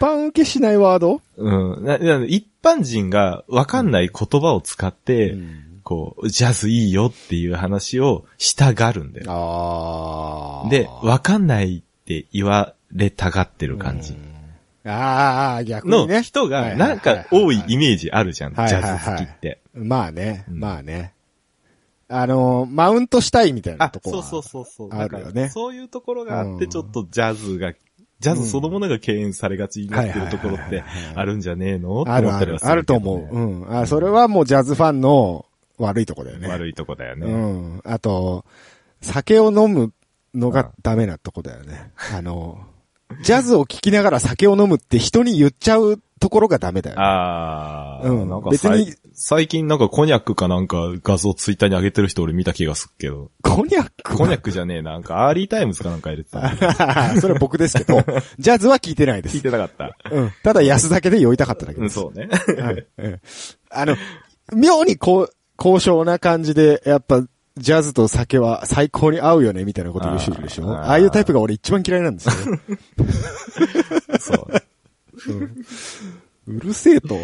[0.00, 1.20] 般受けしないワード？
[1.36, 1.84] うん。
[1.84, 9.26] なな一般人がわかんない言葉を使って、うんこう、ジャズいいよっていう話をしたがるんだよ。
[9.32, 10.68] ああ。
[10.70, 14.14] で、わかんないって言われたがってる感じ。
[14.84, 16.22] ああ、逆にのね。
[16.22, 19.60] 人が、なんか多いイメージあるじゃん、ジャはいズ好きって。
[19.74, 21.14] まあね、うんまあね。
[22.08, 24.98] あの、マウントしたいみたいなあ、とこはそうそうそうそう。
[24.98, 27.72] あるよねだからそういうところがあって、うんちょっとジャズが、
[28.20, 30.82] ジャズそのものが敬遠されがちになってるところって
[31.14, 32.04] あるんじゃねえの？
[32.06, 33.34] あるある、あると思う。
[33.34, 33.74] うん。
[33.78, 35.46] あ、それはもうジャズファンの
[35.78, 36.48] 悪いとこだよね。
[36.48, 37.32] 悪いとこだようね。
[37.32, 37.80] ん。
[37.84, 38.44] あと、
[39.02, 39.92] 酒を飲む
[40.34, 41.92] のがダメなとこだよね。
[42.14, 42.58] あの、
[43.22, 47.02] ジャズを聴きながら酒を飲むって人に言っちゃうところがダメだよね。
[47.04, 53.30] あー、うんなんか別に最近なんかコニャックかなんか画像ツイッターに上げてる人俺見た気がするけど。
[53.42, 57.20] コニャックコニャックじゃねえな、なんかアーリータイムズかなんか入れてた。
[57.20, 58.04] それは僕ですけど、
[58.38, 59.42] ジャズは聞いてないで聞いす。
[59.42, 59.96] てなかった。
[60.10, 60.32] うん。
[60.42, 61.94] ただ安酒で酔いたかっただけうん、です。
[61.94, 62.28] そうね。
[62.62, 62.86] はい。
[62.98, 63.20] うん
[63.70, 63.96] あの、
[64.54, 67.22] 妙にこう、高尚な感じで、やっぱ、
[67.60, 70.64] ジャズと酒は最高に合うよね、みたいなこと言う人いるでしょ？
[70.72, 72.58] あーああいうタイプが俺一番嫌いなんですよ。
[74.18, 74.48] そう。
[76.46, 77.16] うるせえと。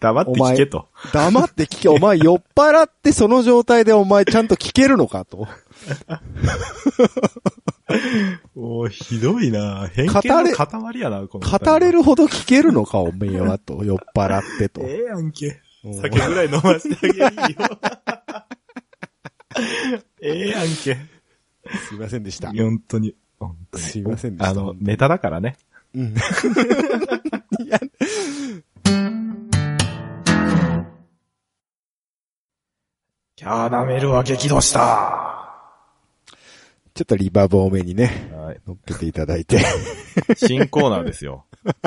[0.00, 0.88] 黙って聞けと。
[1.12, 1.88] 黙って聞け。
[1.88, 5.46] お前酔っ払ってその状態でお前ちゃんと聞けるのかと。
[8.54, 10.20] おーひどいな偏見の
[10.52, 13.84] 塊やな、この語れるほど聞けるのか、おめえはと。
[13.84, 14.80] 酔っ払ってと。
[14.82, 15.94] ええやんけうん。
[15.94, 17.58] 酒ぐらい飲ませてあげるよ。
[20.20, 20.96] ええやんけ。
[21.88, 22.52] すいませんでした。
[22.52, 23.14] 本当に。
[23.38, 25.56] 本当にすいませんでしたあの、ネタだからね。
[25.94, 26.14] うん。
[27.60, 27.80] いや、
[33.36, 34.80] キャラメルは激怒した。
[34.80, 35.36] は
[36.94, 38.68] ちょっとリバーブ多めにね、い。
[38.68, 39.60] 乗っけていただいて、
[40.36, 41.44] 新コーナーですよ。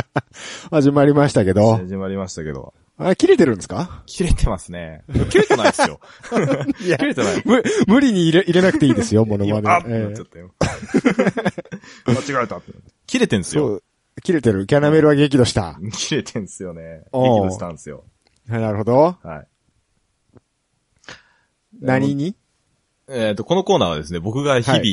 [0.70, 2.76] 始まりましたけど、始まりましたけど。
[3.02, 4.04] あ、切れてるんですか？
[4.06, 5.04] 切れてますね。
[5.30, 6.00] 切れてないですよ。
[6.86, 7.42] いや切れてない。
[7.46, 10.54] 無無理に入れ入れなくていいですよ、モノマあってなっええちゃったよ。
[12.06, 12.62] 間違えた。
[13.08, 13.82] 切れてんすよ。
[14.22, 14.66] 切れてる。
[14.68, 15.80] キャナメルは激怒した。
[15.94, 17.04] 切れてんすよね。
[17.14, 18.04] 激怒したんですよ。
[18.50, 19.18] はいなるほど。
[19.24, 19.48] はい。
[21.80, 22.36] 何に？
[23.08, 24.86] えっ、と、このコーナーはですね、僕が日々、は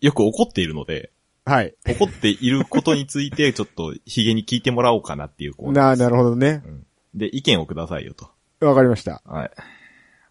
[0.00, 1.10] よく怒っているので、
[1.44, 1.74] はい。
[1.86, 6.02] 怒っていることについて、ちょっと、ヒゲに聞いてもらおうかなっていうコーナーな、です。
[6.04, 6.62] なるほどね。
[6.64, 8.30] うんで、意見をくださいよと。
[8.66, 9.22] わかりました。
[9.24, 9.50] はい。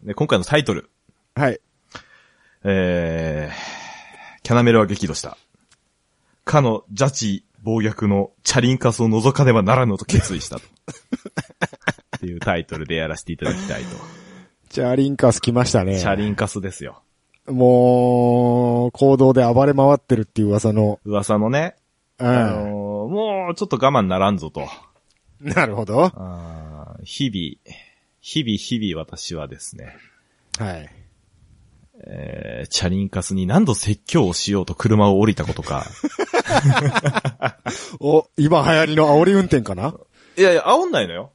[0.04, 0.89] で、今回のタイトル。
[1.36, 1.60] はい。
[2.63, 5.38] えー、キャナメルは激怒した。
[6.44, 10.63] かのジャチ暴虐のチャリンカスを覗かねばならぬと決意したと。
[12.17, 13.98] っていうタイトルでやらせていただきたいと。
[14.70, 16.00] チャリンカス来ましたね。
[16.00, 17.02] チャリンカスですよ。
[17.48, 21.00] もう、行動で暴れ回ってるっていう噂の。
[21.04, 21.76] 噂のね、
[22.20, 23.12] うあのーん。
[23.12, 24.67] もうちょっと我慢ならんぞと。
[25.41, 25.97] なるほど。
[25.97, 27.75] はあー日々、
[28.21, 29.97] 日々日々私はですね、
[30.60, 30.89] い。
[32.04, 35.86] えー、チャリンカスに何度説教をしようと車を降りたことか。
[37.99, 39.95] お、今流行りの煽り運転かな？
[40.38, 41.32] いやいや、煽んないのよ。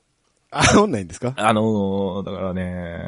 [0.53, 1.35] 煽んないんですか？
[1.37, 3.01] あのー、だからね、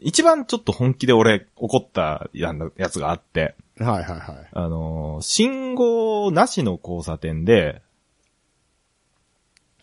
[0.00, 4.48] 一番ちょっと本気で俺怒ったやんやつがあって、はいはいはい。
[4.52, 7.82] あのー、信号なしの交差点で、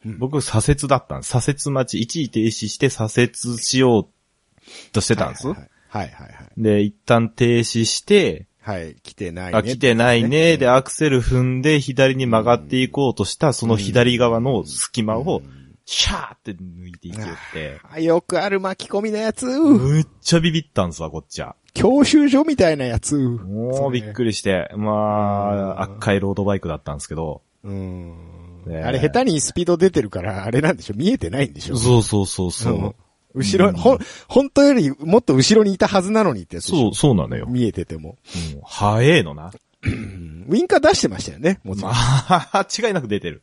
[0.05, 1.39] うん僕左折だったんです。
[1.39, 5.47] 左折待ち、一時停止して左折しようとしてたんです。
[5.47, 5.57] はい
[5.89, 6.61] はいはいはい。
[6.61, 9.57] で、一旦停止して、はい、はい、来てないね。
[9.57, 10.57] あ、来てないね。
[10.57, 15.41] で、アクセル踏んで左に曲がっていこうとした、その左側の隙間を、
[15.85, 19.45] シャーって抜いていきよって、あよくある巻き込みのやつ。
[19.45, 21.55] むっちゃビビったんすわ、こっちは。
[21.73, 23.17] 教習所みたいなやつ。
[23.17, 24.91] もうびっくりして、ま
[25.77, 28.40] あ、赤いロードバイクだったんですけど、うん。
[28.65, 30.93] ねあれ下手にスピード出てるから、あれなんでしょ？
[30.95, 31.77] 見えてないんでしょ？
[31.77, 32.73] そうそうそうそう。
[32.73, 32.95] うん
[33.33, 37.45] 後ろ、ほん、本当よりもっと後ろにいたはずなのにってやつそう、そうなのよ。
[37.47, 38.17] 見えてても。
[38.55, 39.53] うん早えのな。
[39.83, 41.91] うんウィンカー出してましたよね、もちろん。
[41.91, 41.97] ま
[42.27, 43.41] あ、違いなく出てる。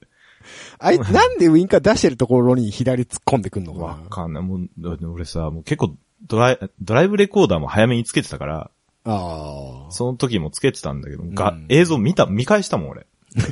[0.78, 4.42] あい、なんでウィンカー出してるところに左突っ込んでくんのかわなかんない。
[4.42, 4.68] もう、
[5.11, 5.94] 俺さ、もう結構
[6.26, 8.70] ドライ、ドライブレコーダーも早めにつけてたから、
[9.04, 9.90] ああ。
[9.90, 13.07] その時もつけてたんだけど、がうん映像見た、見返したもん俺。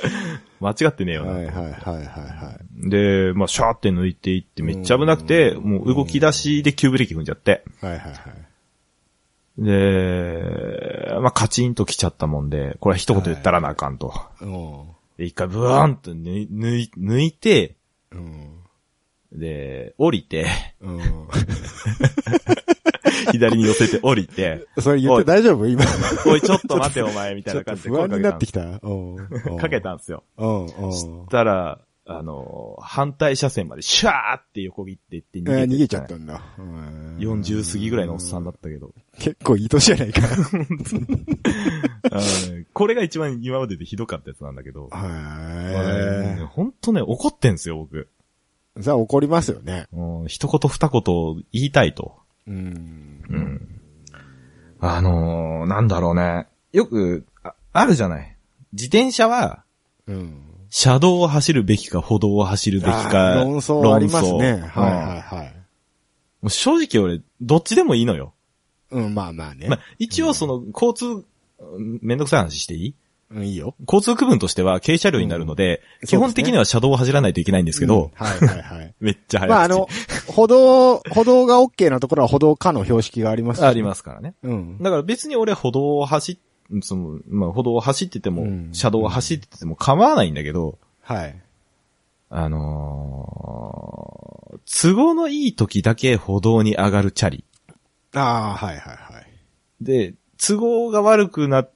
[0.60, 1.32] 間違ってねえよな。
[1.32, 2.90] はいはいはいはいはい。
[2.90, 7.64] で、まあ、シャーって抜いていってめっちゃ危なくて、もう動き出しで急ブレーキ踏んじゃって。
[7.80, 8.14] はいはいはい。
[9.58, 14.12] で、まあ、カチンと来ちゃったもんで、これは一言言ったらなあかんと。
[14.40, 14.86] うん。
[15.16, 17.76] で、一回ブワーンと抜い抜い抜いて、
[18.12, 18.56] うん。
[19.32, 20.46] で、降りて、
[20.80, 21.00] うん。
[23.32, 25.66] 左に寄せて降りて、それ言って大丈夫？
[25.66, 25.82] 今。
[26.26, 28.80] おい、ちょっと待てお前、みたいな感じで不安になってきた？
[29.58, 30.24] かけたんですよ。
[30.92, 36.40] したら、あの、反対車線までシャーって横切っていって逃げてえー逃げちゃったんだ。
[36.56, 38.92] うん40過ぎぐらいのおっさんだったけど。
[39.18, 40.20] 結構いい年じゃないか。
[40.30, 40.56] う
[42.58, 44.88] んこれが一番今まででひどかったやつなんだけど。
[44.94, 48.08] へほんとね、怒ってんすよ、僕。
[48.78, 48.80] え。
[48.82, 49.86] じゃあ怒りますよね。
[49.92, 51.02] うん一言二言
[51.52, 52.18] 言いたいと。
[52.46, 53.22] うん。
[53.28, 53.80] うん。
[54.80, 56.46] あのー、なんだろうね。
[56.72, 58.36] よく、ああるじゃない。
[58.72, 59.64] 自転車は、
[60.06, 60.42] うん。
[60.70, 63.32] 車道を走るべきか歩道を走るべきあか。
[63.32, 64.52] ー論争ありますね。
[64.52, 65.54] はいはいはい。
[66.42, 68.34] もう正直俺、どっちでもいいのよ。
[68.90, 69.68] うん、まあまあね。
[69.68, 71.24] まあ、一応その、交通、
[71.58, 72.94] うんめんどくさい話していい？
[73.30, 73.74] うん、いいよ。
[73.80, 78.94] 交通区分としては軽車両になるので、うん基本的には車道を走らないといけないんですけど、うんはいはいはい。
[79.00, 79.50] めっちゃ速い。
[79.50, 79.88] まああの、
[80.28, 84.34] 歩道、歩道が OK なところは歩道可の標識がありますしありますからね。
[84.42, 84.78] うん。
[84.78, 86.38] だから別に俺歩道を走っ、
[86.82, 91.36] その、まあ歩道を走ってても、うん車道を走ってても構わないんだけど、はい。
[92.28, 94.36] あのー
[94.68, 97.44] 都合のいい時だけ歩道に上がるチャリ。
[98.14, 99.26] ああ、はいはいはい。
[99.80, 101.66] で、都合が悪くな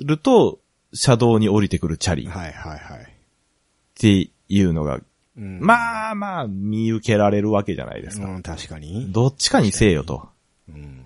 [0.00, 0.60] ると、
[0.92, 3.12] 車道に降りてくるチャリっはいはいはい。
[3.94, 5.00] ていうのが、
[5.36, 8.26] うんまあまあ見受けられるわけじゃないですか。
[8.26, 9.12] うん、確かに。
[9.12, 10.28] どっちかにせえよと。
[10.68, 11.04] うん。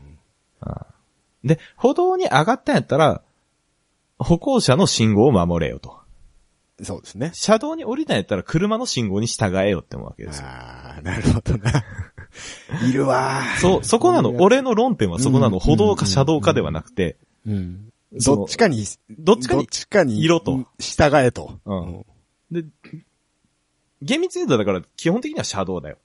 [1.45, 3.23] で、歩道に上がったんやったら、
[4.19, 5.99] 歩行者の信号を守れよと。
[6.83, 7.31] そうですね。
[7.35, 10.47] 車道に降りたんやったら車の信号に従えよって思うわけですよ。
[10.47, 11.85] ああ、なるほどな。
[12.89, 14.31] いるわーそう、そこなの。
[14.37, 15.55] 俺の論点はそこなの。
[15.55, 17.90] うん歩道か車道かではなくて、うん。
[18.13, 21.61] どっちかに、どっちかにどっちかに、いろと従えと。
[21.65, 22.07] うん
[22.51, 22.65] で、
[24.03, 25.99] 厳密に言うとだから基本的には車道だよ。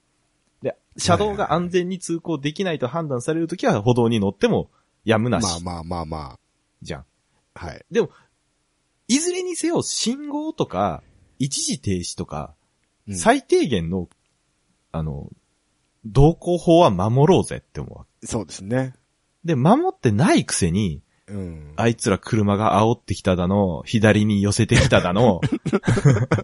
[0.62, 4.70] で、車道が安全に通行できないと判断されるときは歩道に乗っても
[5.04, 5.64] やむなし。
[5.64, 6.38] まあまあまあま
[6.82, 7.04] じゃん。
[7.54, 7.66] あ。
[7.66, 7.84] はい。
[7.90, 8.10] でも、
[9.08, 11.02] いずれにせよ信号とか、
[11.38, 12.54] 一時停止とか、
[13.08, 14.08] うん最低限の、
[14.90, 15.30] あの、
[16.04, 18.26] 道交法は守ろうぜって思う。
[18.26, 18.94] そうですね。
[19.44, 21.72] で、守ってないくせに、うん。
[21.76, 25.40] あいつら車が煽ってきただの、左に寄せてきただの、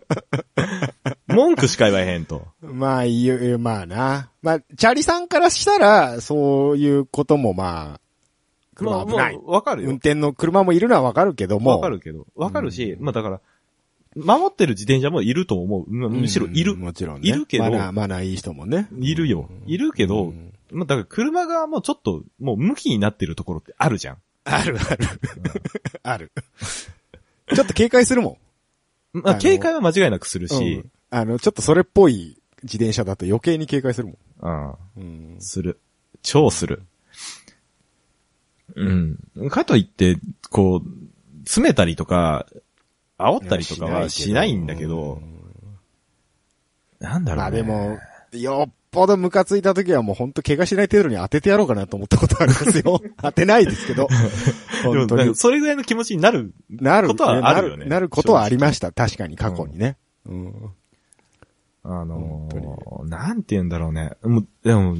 [1.29, 2.47] 文句しか言わへんと。
[2.61, 4.31] まあ、いいまあな。
[4.43, 8.01] まあ、チャリさんからしたら、そういうこともまあ、
[8.75, 9.37] 車危ない。
[9.37, 9.95] まあわかる運よ。
[9.97, 11.73] 転の車もいるのはわかるけども。
[11.73, 12.27] わかるけど。
[12.35, 13.41] わかるし、まあだから、
[14.17, 15.85] 守ってる自転車もいると思う。
[15.89, 16.81] むむしろいるうん。
[16.81, 17.29] もちろんね。
[17.29, 18.89] いるけどマナー、マナーいい人もね。
[18.99, 19.49] いるよ。
[19.67, 24.17] いるけど、うんまあだから車側もちょっと、もう向きになってるところってあるじゃん。
[24.45, 25.09] あるある。
[26.03, 26.33] ある。
[27.55, 28.39] ちょっと警戒するも
[29.13, 30.49] まああの警戒は間違いなくするん。
[30.49, 35.35] しうん、あの、ちょっとそれっぽい自転車だと余計に警戒するもうん、ん。
[35.35, 35.41] うん。
[35.41, 35.81] する。
[36.23, 36.83] 超する。
[38.75, 39.19] うん。
[39.51, 40.17] かといって、
[40.51, 40.89] こう、
[41.45, 42.47] 詰めたりとか、
[43.19, 45.21] 煽ったりとかはしないんだけど、
[46.99, 47.41] なんだろうね。
[47.41, 47.99] まあでも、
[48.33, 53.01] よっぽどムカついた時はもうほんと怪我しない程度に当ててやろうかなと思ったことありますよ。
[53.21, 54.07] 当てないですけど。
[54.85, 55.35] 本当に。
[55.35, 56.53] それぐらいの気持ちになる。
[56.69, 58.93] なることはあるよねなることはありました。
[58.93, 59.97] 確かに過去にね。
[60.27, 60.55] うん。
[61.85, 64.13] あの本ー、なんて言うんだろうね。
[64.23, 64.99] もう、でも、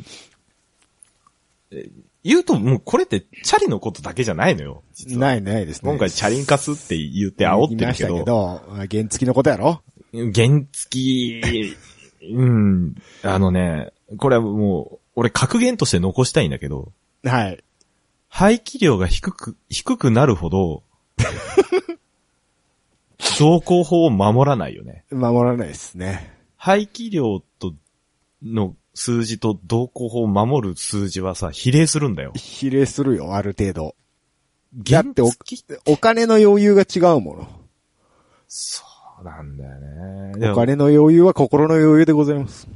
[1.71, 1.89] え
[2.25, 4.83] 言うともうこれってチャリのことだけじゃないのよ。
[5.09, 5.91] ないないですね。
[5.91, 11.77] 今回チャリンカスって言って煽って言いましたるけど、けど、原付きのことやろ原付、
[12.31, 16.93] うん、あのね、これはもう、俺格言として残したいんだけど、
[17.25, 17.63] はい。
[18.29, 20.83] 排気量が低く、低くなるほど、
[23.39, 25.05] 道交法を守らないよね。
[25.11, 26.33] 守らないですね。
[26.57, 27.75] 排気量と、
[28.43, 32.33] の数字と道交法を守る数字はさ、比例するんだよ。
[32.37, 33.95] 比例するよ、ある程度。
[34.75, 35.31] だってお
[35.87, 37.49] お金の余裕が違うもの。
[38.49, 38.83] そ
[39.23, 39.71] うなんだよ
[40.37, 40.51] ね。
[40.51, 42.69] お金の余裕は心の余裕でございます。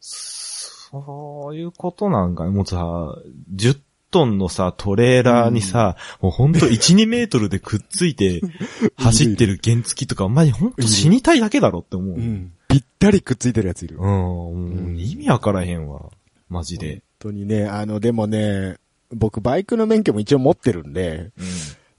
[0.00, 2.50] そういうことなんかね。
[2.50, 3.14] もうさ、
[3.54, 3.78] 10
[4.10, 8.40] トンのさ、トレーラーにさ、もうほんと1、2メートルでくっついて
[8.96, 12.16] 走ってる原付とか、お前ほんと死にたいだけだろって思う。
[12.16, 12.22] ううん。
[12.22, 12.52] ん。
[12.68, 13.98] ぴったりくっついてるやついる。
[13.98, 16.10] うん、意味わからへんわ。
[16.48, 16.92] マジで。
[16.92, 18.76] 本当にね、あの、でもね、
[19.10, 21.30] 僕バイクの免許も一応持ってるんで、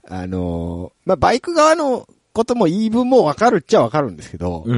[0.08, 2.06] あの、まあ、バイク側の
[2.40, 4.76] ことも言い分もわかるっちゃわかるんですけど、うん。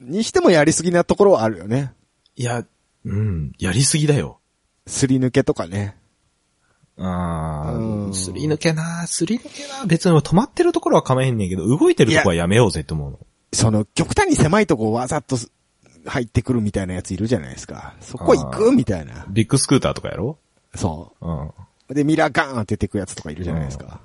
[0.00, 0.10] うん。
[0.10, 1.92] にしてもやりすぎなところはあるよね。
[2.36, 2.64] いや、
[3.04, 4.38] うん、やりすぎだよ。
[4.86, 5.96] すり抜けとかね。
[6.98, 13.18] あうんー、すり抜けなすり抜けな別に止まってるところは構えへんねんけど、動いてるとこはやめようぜって思うの。
[13.52, 15.50] その、極端に狭いとこわざとす
[16.06, 17.94] 入ってくるみたいなやついるじゃないですか。
[18.00, 19.26] そこ行あくみたいな。
[19.28, 20.38] ビッグスクーターとかやろ？
[20.74, 21.48] そうん。
[21.48, 21.94] う。
[21.94, 24.00] で、ミラーガーンって出てくやつとかいるじゃないですか。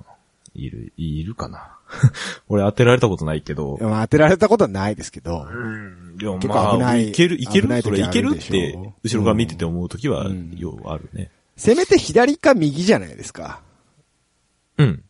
[0.54, 1.77] いる、いるかな。
[2.48, 3.78] 俺当てられたことないけど。
[3.80, 5.46] まあ、当てられたことはないですけど。
[5.50, 6.16] うん。
[6.16, 11.30] でもまあ、危ないいける、いけるそれいけるって、後ろから見てて思うときはうん、ようあるね。
[11.56, 13.62] せめて左か右じゃないですか。
[14.76, 15.04] うん。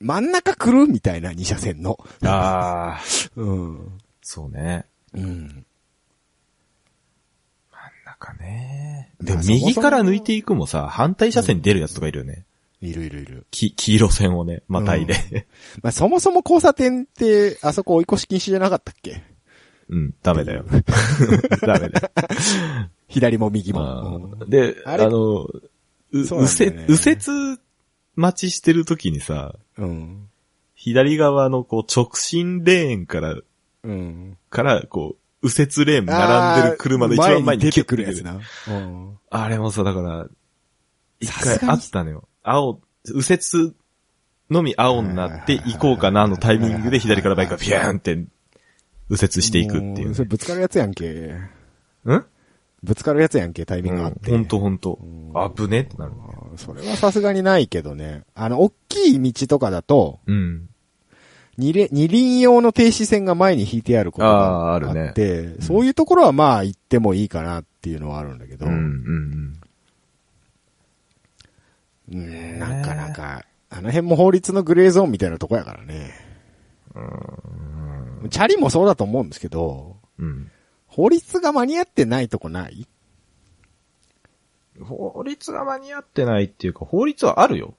[0.00, 1.98] 真ん中来るみたいな二車線の。
[2.24, 3.00] ああ、
[3.36, 3.98] うん。
[4.22, 4.86] そうね。
[5.14, 5.64] うん。
[8.04, 9.12] なんかね。
[9.18, 12.45] まあでも右から抜いていくもさ、反対車線に出るやつとかいるよね。
[12.80, 13.46] いるいるいる。
[13.50, 15.46] き、黄色線をね、またいで。
[15.82, 19.22] まあ、そもそも交差点って、あそこ追い越し禁止じゃなかったっけ？
[19.88, 20.64] うん、ダメだよ。
[21.62, 22.10] ダメだよ。
[23.08, 24.36] 左も右あも。
[24.36, 25.66] ーで、あの、うね
[26.12, 27.58] 右折、右折
[28.16, 30.28] 待ちしてる時にさ、うん。
[30.74, 33.36] 左側のこう直進レーンから、
[33.84, 34.36] うん。
[34.50, 38.40] から、こう、右折レーン並んでる車の一番前に出てくるやつな。
[38.68, 39.18] うん。
[39.30, 40.26] あれもさ、だから、
[41.20, 42.28] 一回あったのよ。
[42.48, 42.80] 青、
[43.12, 43.74] 右折
[44.50, 48.14] のみ青になって行こうかなのタイミングで左からバイクがピューンって
[49.08, 51.34] 右折していくっていうそれぶつかるやつやんけ。
[52.04, 52.24] うん？
[52.82, 54.30] ぶつかるやつやんけ、タイミうんングがあって。
[54.30, 54.98] ほんとほんと。
[55.34, 56.12] あぶねってなる。
[56.12, 58.22] うんそれはさすがにないけどね。
[58.34, 60.68] あの、大きい道とかだと、うん。
[61.58, 69.60] 二輪二輪用の停止線が前に引いてあることがああーあるって、そういうところはまあ行ってもいいかなっていうのはあるんだけど、うん、うん、うん
[72.08, 76.12] なかなか、あの辺も法律のグレーゾーンみたいなとこやからね。
[78.30, 80.26] チャリもそうだと思うんですけど、うん。
[80.26, 80.50] うん。
[80.86, 82.86] 法律が間に合ってないとこない？
[84.80, 87.74] 法律が間に合ってないっていうか、法律はあるよ。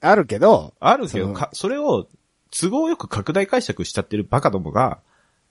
[0.00, 2.08] ああるけど、あるけど、か、それを
[2.50, 5.00] 都合よく拡大解釈しちゃってるバカどもが、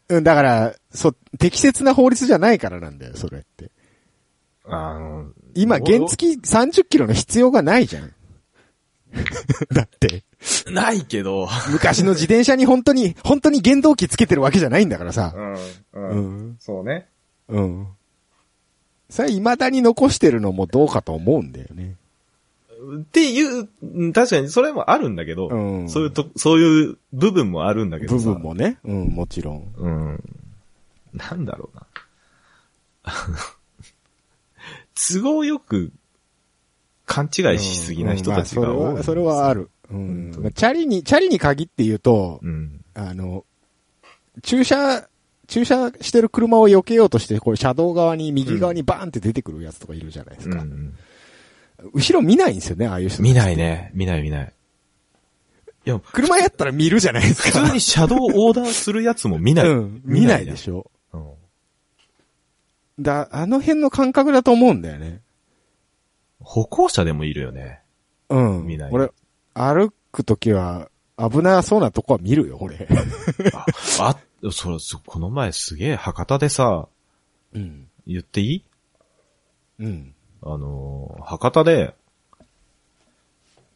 [0.10, 3.72] うん、だから、そう、適切な法律じゃないからなんだよ、それって。
[4.66, 8.14] あの、今、原付30キロの必要がないじゃん。
[9.74, 10.24] だって、
[10.72, 15.28] ないけど、 昔の自転車に本当に、本当に原動機つけてるわけじゃないんだからさ。
[15.30, 15.58] ん、
[15.94, 16.58] うん。
[16.60, 17.08] そうね。
[17.48, 17.88] うん。
[19.10, 21.96] それ未だに残してるのもどうかと思うんだよね。
[23.00, 28.30] っていう、うん確かにそれもあるんだけど、うんそういうと、そういう部分もあるんだけど部さ。
[28.34, 28.78] 分もね。
[28.84, 29.74] うん、もちろん。
[29.78, 30.24] うん。
[31.14, 31.88] なんだろうな。
[34.98, 35.92] 都合よく
[37.06, 39.70] 勘違いしすぎな人たちが多い、うんまあそれは、それはある。
[39.90, 40.32] うん。
[40.40, 42.84] まあチャリに、チャリに限って言うと、うん。
[42.94, 43.46] あの、
[44.44, 45.08] 駐車、
[45.48, 50.62] 駐車してる車を避けようとして、これ車道側に、右側にバーンって出てくるやつとかいるじゃないですか。
[50.62, 50.94] うん
[51.94, 53.22] 後ろ見ないんですよね、ああいう人。
[53.22, 53.56] 見ない。
[53.56, 53.92] ね。
[53.94, 54.54] 見ない見ない。
[55.86, 57.60] いや、車やったら見るじゃないですか。
[57.62, 59.68] 普通に車道を横断するやつも見ない。
[59.68, 60.02] うん。
[60.04, 60.90] 見ないでしょ。
[63.00, 63.02] ょ。
[63.02, 65.22] だ、あの辺の感覚だと思うんだよね。
[66.40, 67.82] 歩行者でもいるよね。
[68.30, 68.66] うん。
[68.66, 69.12] 見ない俺、
[69.54, 72.88] 歩くときは、危なそうなとこは見るよ、俺。
[73.54, 73.66] あ、
[74.10, 76.88] あ、それ、そこの前すげえ博多でさ、
[77.54, 77.88] うん。
[78.06, 78.64] 言っていい？
[79.80, 80.14] うん。
[80.44, 81.96] あのー、博多で、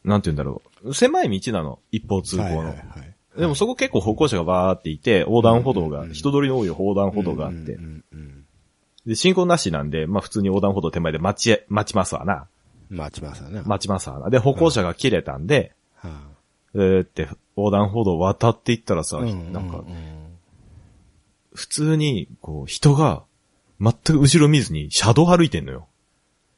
[0.03, 0.93] なんて言うんだろう。
[0.93, 1.79] 狭い道なの。
[1.91, 2.47] 一方通行の。
[2.47, 3.39] はいはいはい。
[3.39, 8.10] でもそこ結構歩行者がバーっていて、横断歩道が、うんうん人通りの多い横断歩道があってうん、うんうん
[9.05, 12.47] で、信号なしなんで、まあ普通に横断歩道手前で待ち、待ちますわな。
[12.89, 12.97] うん。
[12.97, 13.61] 待ちますわね。
[13.65, 14.29] 待ちますわな。
[14.29, 16.09] で、歩行者が切れたんで、は
[16.73, 17.27] えーって
[17.57, 20.21] 横断歩道渡っていったらさ、あなんかう、ん
[21.53, 23.23] 普通に、こう、人が、
[23.79, 25.87] 全く後ろ見ずに車道歩いてんのよ。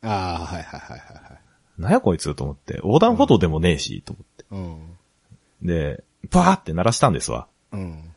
[0.02, 1.82] ああ、はいはいはいはいはい。
[1.82, 4.46] なんやこいつと思って、横断歩道でもねえし、と思って。
[4.52, 5.68] うん。
[5.68, 7.48] で、バーって鳴らしたんですわ。
[7.72, 8.13] うん。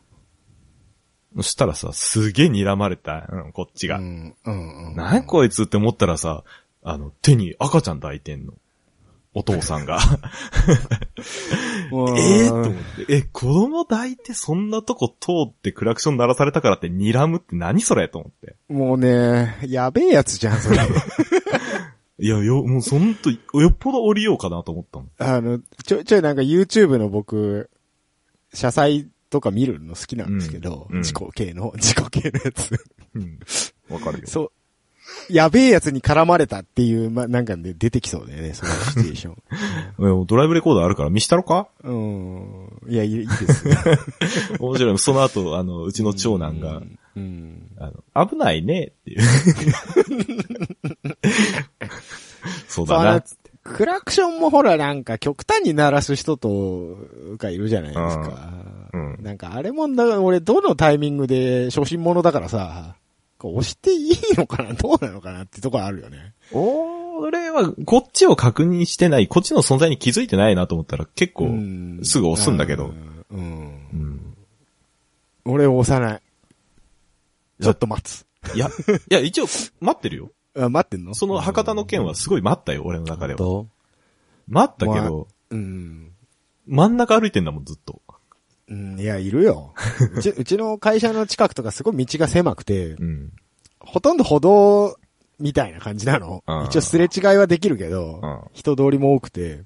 [1.37, 3.99] そしたらさ、すげえ睨まれた、うん、こっちが。
[3.99, 4.35] うん。
[4.45, 4.89] うん。
[4.89, 4.97] うん。
[4.97, 6.45] 何こいつって思ったらさ、
[6.83, 8.55] あの、手に赤ちゃん抱いてんの。
[9.35, 9.99] お父さんが。
[12.17, 13.15] ええと思って。
[13.15, 18.57] え、子供抱いてそんなとこ通ってクラクション鳴らされたからって睨むって何それと思って。
[18.69, 20.79] もうね、やべえやつじゃん、それ。
[22.19, 25.11] いや、よ、もうそんと、よっぽど降りようかなと思ったもん。
[25.19, 27.69] あの、ちょいちょいなんか YouTube の僕、
[28.55, 32.73] 車載とか見るの好きなんですけど、うんうん事故系の、事故系のやつ。
[33.15, 33.39] うん。
[33.89, 34.27] わかるよ。
[34.27, 34.53] そう。
[35.29, 39.37] やべえやつに絡まれたっていう、ま、なんかで出てきそうだよね、そのシチュエーション。
[40.23, 41.69] えドライブレコーダーあるから見したろか？
[41.83, 42.69] うん。
[42.89, 43.75] いや、いいですよ。
[44.59, 44.99] 面白い。
[44.99, 46.83] その後、あの、うちの長男が、
[47.17, 47.71] うん。
[47.79, 49.21] あの、危ないねっていう。
[52.69, 53.25] そうだな。
[53.63, 56.97] クラクションもほらなんか極端に鳴らす人と
[57.39, 58.53] かいるじゃないですか。
[59.23, 62.97] なんかあれもだから俺どのタイミングで初心者だからさ、
[63.39, 66.35] こう押していいのかなどうなのかなってとこあるよね。
[66.53, 72.93] 俺は、こっちを確認してない、こっちの存在に気づいてないなと思ったら結構、うんすぐ押すんだけど。。
[73.31, 73.41] うん。
[73.41, 73.41] う
[73.97, 74.37] ん
[75.49, 76.23] 俺押さない。
[77.63, 78.27] ちょっと待つ。
[78.55, 79.47] いや、いや、一応、
[79.81, 80.31] 待ってるよ。
[80.59, 81.15] あ、待ってんの？
[81.15, 83.39] その博多の件はすごい待ったよ、俺の中では。
[83.39, 83.67] と
[84.49, 86.13] 待ったけど、うん。
[86.67, 88.03] 真ん中歩いてんだもん、ずっと。
[88.69, 89.75] うん、いや、いるよ。
[90.17, 93.33] うち、うちの会社の近くとかすごい道が狭くて、うん。
[93.79, 94.97] ほとんど歩道
[95.39, 96.65] みたいな感じなのうん。
[96.67, 99.65] 一応すれ違いはできるけど、うん人通りも多くて、うん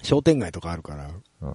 [0.00, 1.10] 商店街とかあるから。
[1.42, 1.54] うん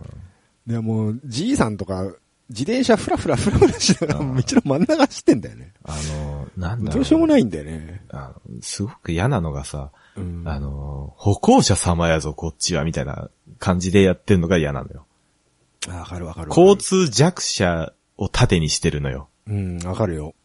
[0.65, 2.03] でもう、じいさんとか、
[2.49, 5.74] 自転車ふらふらふらふらしながらうん道の真ん中走ってんだよね。
[5.84, 6.93] あの、なんだろう。
[6.95, 8.01] どうしようもないんだよね。
[8.09, 15.05] あのすごく嫌なのがさ、うんあの、歩行者様やぞ、こっちは、みたいな感じでやってんのが嫌なのよ。
[15.89, 16.49] あわかるわかる。
[16.49, 19.29] 交通弱者を盾にしてるのよ。
[19.47, 20.36] うん、わかるよ。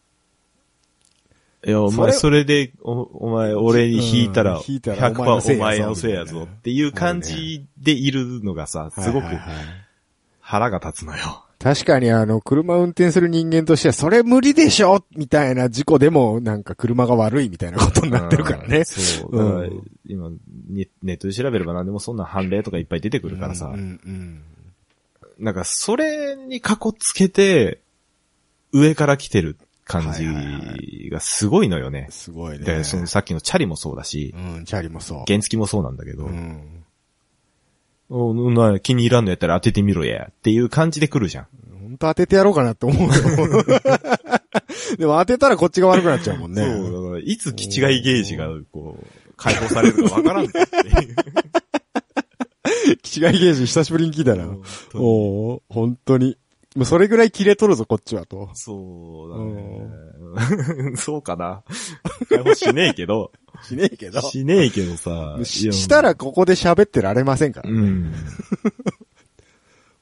[1.66, 9.26] いや、お前、それで、お、お前、俺に引いたら、うん引いたら100%おお前のせいやぞぞっていう感じでいるのがさ、すごく
[10.40, 11.44] 腹が立つのよ。
[11.58, 18.78] 確かにあの、車運転する人間としては、それ無理でしょみたいな事故でも、なんか車が悪いみたいなことになってるからね。
[18.78, 19.36] うんそう。
[19.36, 20.30] うん今、
[20.70, 23.76] ネネットで調べれば何でもそんな判例とかいっぱい出てくるからさ、うんう
[24.08, 24.42] ん
[25.38, 27.80] なんかそれにかこつけて、
[28.72, 32.08] 上から来てる感じがすごいのよね。
[32.10, 32.64] すごいね。
[32.64, 35.24] で、そのさっきのチャリもそうだし、うん、チャリもそう。
[35.26, 36.84] 原付もそうなんだけど、うん。
[38.10, 41.46] おな気に入らんのやったら当ててみろや、っていう感じで来るじゃん。
[41.80, 43.12] 本当当ててやろうかなって思うよ。
[44.98, 46.62] でも当てたらこっちが悪くなっちゃうもんね。
[46.62, 51.16] そう、だからいつ気違いゲージが、こう、解放されるかわからんぞっていう。
[53.02, 54.46] 気違いゲージ久しぶりに聞いたな。
[54.94, 56.36] おお本当に。
[56.76, 58.50] もうそれぐらい切れとるぞ、こっちはと。
[58.54, 60.94] そうだね。
[60.96, 61.62] そうかな。
[62.28, 63.32] 解放しねえけど、
[63.66, 64.20] しねえけど。
[64.20, 65.38] しねえけどさ。
[65.44, 67.70] ししたらここで喋ってられませんから。
[67.70, 68.12] うん。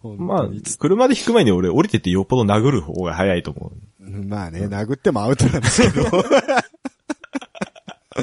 [0.00, 0.48] 本 まあ
[0.78, 6.04] 車で引く前に俺降りてってよっぽど殴る方が早いと思まあね、殴ってもアウトなんですけど。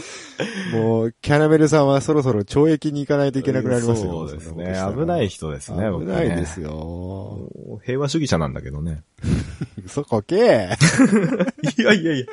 [0.74, 3.42] もう、キャラメルさんはそろそろ懲役に行かないとう。
[3.42, 4.12] いけなくなりますよ。
[4.12, 4.76] そうですね。
[4.96, 7.50] 危ない人ですね、危ないですよ。
[7.84, 9.04] 平和主義者なんだけどね。
[9.86, 10.36] 嘘こけ。
[11.78, 12.26] いやいやいや。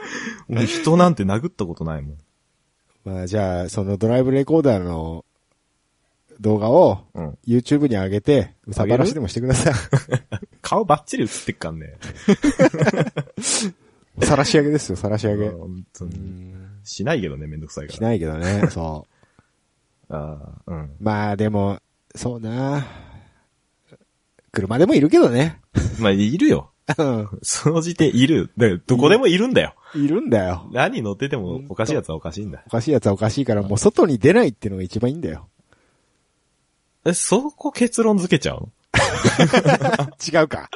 [0.49, 2.19] もう人なんて殴ったことないもん。
[3.05, 5.25] まあじゃあ、そのドライブレコーダーの
[6.41, 7.39] 動画をうん。
[7.47, 9.75] YouTube に上げて、うさばらしでもしてください。
[10.63, 11.97] 顔バッチリ映ってっかんね。
[14.23, 15.49] さらし上げですよ、さらし上げ。
[15.51, 16.55] 本当に。
[16.91, 17.97] うんしないけどね、めんどくさいから。
[17.97, 19.07] しないけどね、 そ
[20.09, 20.85] ああ、うん。
[20.85, 20.91] う。
[21.01, 21.79] まあでも、
[22.15, 22.87] そうな
[24.53, 25.61] 車でもいるけどね。
[26.01, 26.71] まあ、いるよ。
[26.99, 28.51] うんその時点いる。
[28.57, 29.75] だからどこでもいるんだよ。
[29.95, 30.69] いるんだよ。
[30.73, 32.63] 何乗っててもおかしいやつはおかしいんだ。
[32.67, 35.49] おかしいやつはおかしいから、もう外に出ないっていうのが一番いいんだよ。
[37.05, 38.69] え、そこ結論付けちゃうの？
[40.41, 40.69] 違うか。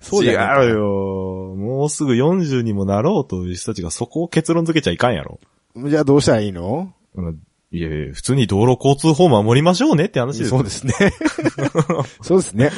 [0.00, 1.54] そう違うよ。
[1.56, 5.40] もうすぐ40にもなろうという人たちがそこを結論付けちゃいかんやろ。
[5.76, 6.92] じゃあどうしたらいいの？
[7.14, 7.38] うん
[7.74, 10.58] いやいや、普通に道路交通法守りましょうねって話ですよ。
[10.58, 10.92] そうですね。
[12.20, 12.70] そうですね。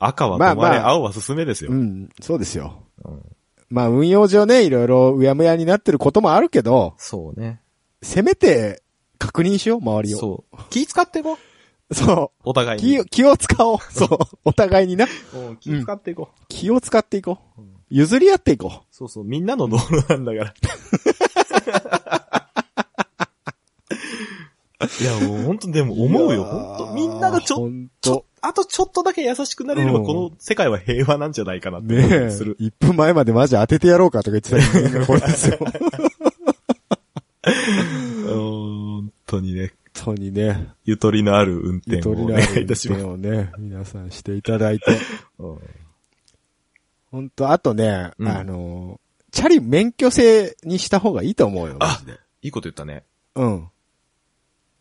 [0.00, 1.70] 赤は止まれ、まあまあ青は進めですよ。
[1.70, 2.82] うん、そうですよ。
[3.04, 3.22] うん
[3.68, 7.60] まあ運用上ね、いろいろうやむやになってることもあるけど、そうね。
[8.02, 8.82] せめて
[9.18, 10.18] 確認しよう、周りを。
[10.18, 10.56] そう。
[10.70, 11.38] 気使っていこ
[11.90, 11.94] う。
[11.94, 12.48] そう。
[12.48, 12.88] お互いに。
[12.88, 13.78] 気を、気を使おう。
[13.90, 14.08] そう。
[14.44, 15.06] お互いにな。
[15.34, 16.44] うん気使っていこう。
[16.48, 17.62] 気を使っていこう。
[17.90, 20.54] 譲り合っていこそうそう、みんなの道路なんだから。
[25.00, 26.44] いや、もう本当でも思うよ。
[26.44, 32.30] 本当みんながちょほんちょと、あとちょっとだけ優しくなれれば、うんこの世界は平和なんじゃないかなってねえ。
[32.30, 32.56] する。
[32.60, 35.58] 1分前までマジ当ててやろうかとか言ってた人間がこれですよ。
[38.28, 43.02] 本当にね、本当にね、ゆとりのある運転ゆとをおりのある願いいたします。
[43.02, 44.84] 運転をね、皆さんしていただいて。
[45.38, 45.58] うん
[47.10, 49.00] 本当あとね、うんあの、
[49.36, 52.00] チャリ免許制にした方がいいと思うよ、マあ。
[52.40, 53.04] いいこと言ったね。
[53.34, 53.68] うん。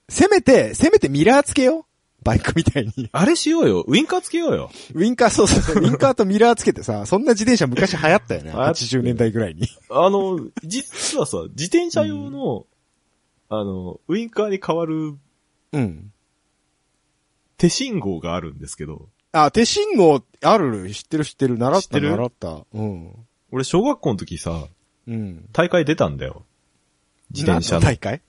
[0.08, 1.84] せめて、せめてミラーつけよう。
[2.24, 3.10] バイクみたいに。
[3.12, 3.84] あれしようよ。
[3.86, 4.72] ウインカーつけようよ。
[4.93, 8.51] ウィンカー、そうそうそう、ウィンカーとミラーつけてさ、そんな自転車昔流行ったよね。
[8.53, 9.68] 流行った80年代ぐらいに。
[9.89, 12.66] あの、実はさ、自転車用の、
[13.49, 15.18] あの、ウインカーに変わる
[15.74, 16.14] うん。
[17.58, 21.58] 手信号があるんですけど、あ、手信号ある知ってる知ってる。
[21.58, 22.12] 習った知ってる？
[22.12, 22.66] 習った。
[22.74, 23.28] うん。
[23.56, 24.68] 俺小学校の時さ、
[25.08, 25.45] うん。
[25.53, 26.43] 大会出たんだよ。
[27.32, 27.82] 自転車の。
[27.82, 28.22] 何大会？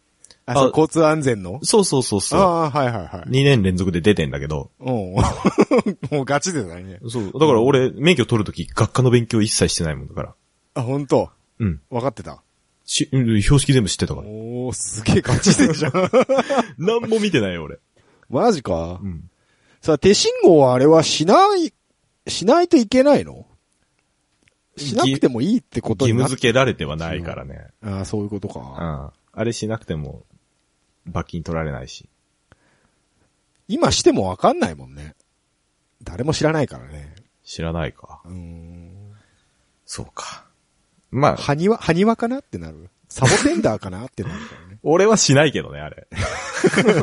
[0.47, 1.59] あ、そう、あ交通安全の？
[1.64, 2.41] そうそうそうそう。
[2.41, 3.29] ああ、はいはいはい。
[3.29, 5.14] 2年連続で出てんだけど、うん。
[6.11, 7.01] もうガチでだね。
[7.09, 7.24] そう。
[7.33, 10.35] だから俺、免許取るとき、学科の勉強一切してないもんだから。
[10.74, 11.31] あ、本当？
[11.59, 11.81] うん。
[11.91, 12.41] 分かってた？
[12.85, 14.29] し、うん標識全部知ってたから。
[14.29, 15.93] おー、すげえガチでじゃん。
[16.79, 17.79] 何も見てないよ、俺。
[18.31, 19.01] マジか？
[19.03, 19.07] う。
[19.09, 19.29] ん。
[19.83, 21.72] さあ、手信号はあれはしない、
[22.29, 23.47] しないといけないの？
[24.77, 27.68] しなくてもいいってこと義になっ務付けられてはないからね。
[27.83, 28.61] ああ、そういうことうか。
[28.61, 29.12] ん。
[29.33, 30.22] あれしなくても、
[31.07, 32.09] 罰金取られないし。
[33.68, 35.14] 今してもわかんないもんね。
[36.03, 37.14] 誰も知らないからね。
[37.45, 38.20] 知らないか。
[38.24, 39.12] うーん。
[39.85, 40.45] そうか。
[41.11, 42.91] まあ、はにわ、はにわかなってなる？
[43.09, 46.07] サボテンダーかなってなるから 俺はしないけどね、あれ。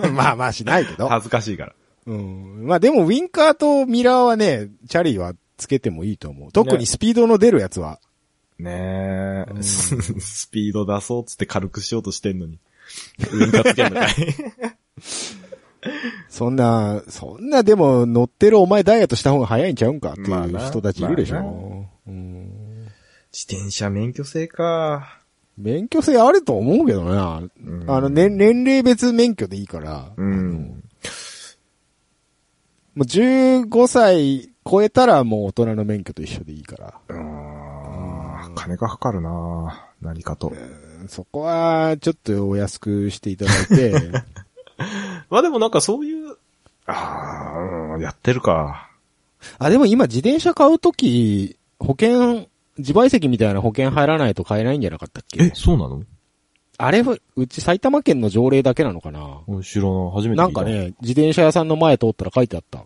[0.02, 0.10] ね。
[0.12, 1.08] まあまあしないけど。
[1.08, 1.76] 恥ずかしいから。
[2.08, 2.66] うん。
[2.68, 6.52] まあでもウィンカーとミラーはね、チャリはつけてもいいと思う。
[6.52, 8.00] 特にねスピードの出るやつは。
[8.60, 12.60] ねえ、うんス スピード出そうっつって軽くしようとしてんのに。
[13.32, 14.14] ウインカーつけんのかい。
[16.30, 21.36] そんな、そんなでも乗ってるお前ダイエットした方が早いんちゃうんかっていう人たちいるでしょ。
[21.36, 21.50] まあな
[22.08, 22.44] うん
[23.34, 25.20] 自転車免許制か。
[25.58, 27.42] 免許制あると思うけどな。
[27.42, 30.14] うんあの、年、年齢別免許でいいから。
[30.16, 30.84] うん。
[32.96, 36.94] もう15歳超えたらもう大人の免許と一緒でいいから。
[37.10, 40.52] うーん金がかかるな何かと。
[41.08, 43.94] そこは、ちょっとお安くしていただいて、
[45.30, 46.36] まあでもなんかそういう、
[46.86, 48.90] ああ、うんやってるか。
[49.60, 52.48] あ、でも今自転車買うとき、保険、
[52.78, 55.44] 自賠責みたいな保険入らないと買えないんじゃなかったっけ？
[55.44, 56.04] え、そうなの？
[56.78, 57.02] あれ、
[57.36, 59.42] うち埼玉県の条例だけなのかな？
[59.48, 60.12] うん知らない。
[60.16, 60.36] 初めて。
[60.36, 60.64] なんか。
[60.64, 62.86] ね、自転車屋さんの前通ったら書いてあった。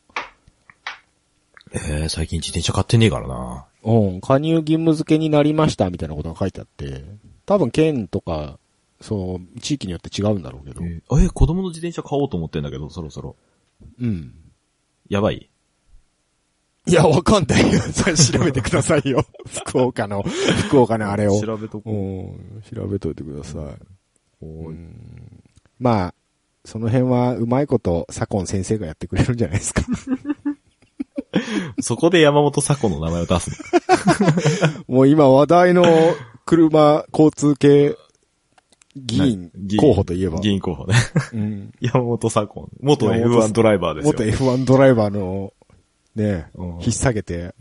[1.74, 3.66] えー、最近自転車買ってねえからな。
[3.84, 7.06] うん、加入義務付けになりましたみたいなことが書いてあって、
[7.46, 8.60] 多分県とか、
[9.00, 10.84] そう、地域によって違うんだろうけど。
[10.84, 13.36] えー、え子供の自転車買おうと思ってんだけど、そろそろ。
[14.00, 14.34] うん。
[15.08, 15.50] やばい
[16.88, 17.80] いや、わかんないよ。
[17.92, 19.26] それ調べてくださいよ。
[19.46, 21.40] 福岡の、福岡のあれを。
[21.42, 23.64] 調べとこうん、調べといてください。
[23.64, 23.78] う。
[24.42, 24.78] おー
[25.80, 26.14] まあ、
[26.66, 29.84] その辺はうまいこと左近先生がやってくれるんじゃないですか。
[31.82, 34.84] そこで山本佐子の名前を出すの。
[34.96, 35.84] もう今話題の
[36.46, 37.96] 車交通系
[38.96, 40.40] 議員候補といえば。
[40.40, 40.96] 議員候補ね。
[41.34, 42.70] うん、 山本佐子。
[42.82, 44.14] 元山本 F1 ドライバーですよ。
[44.14, 45.54] 元 F1 ドライバーの、
[46.16, 47.54] ねうん、引っ提げて、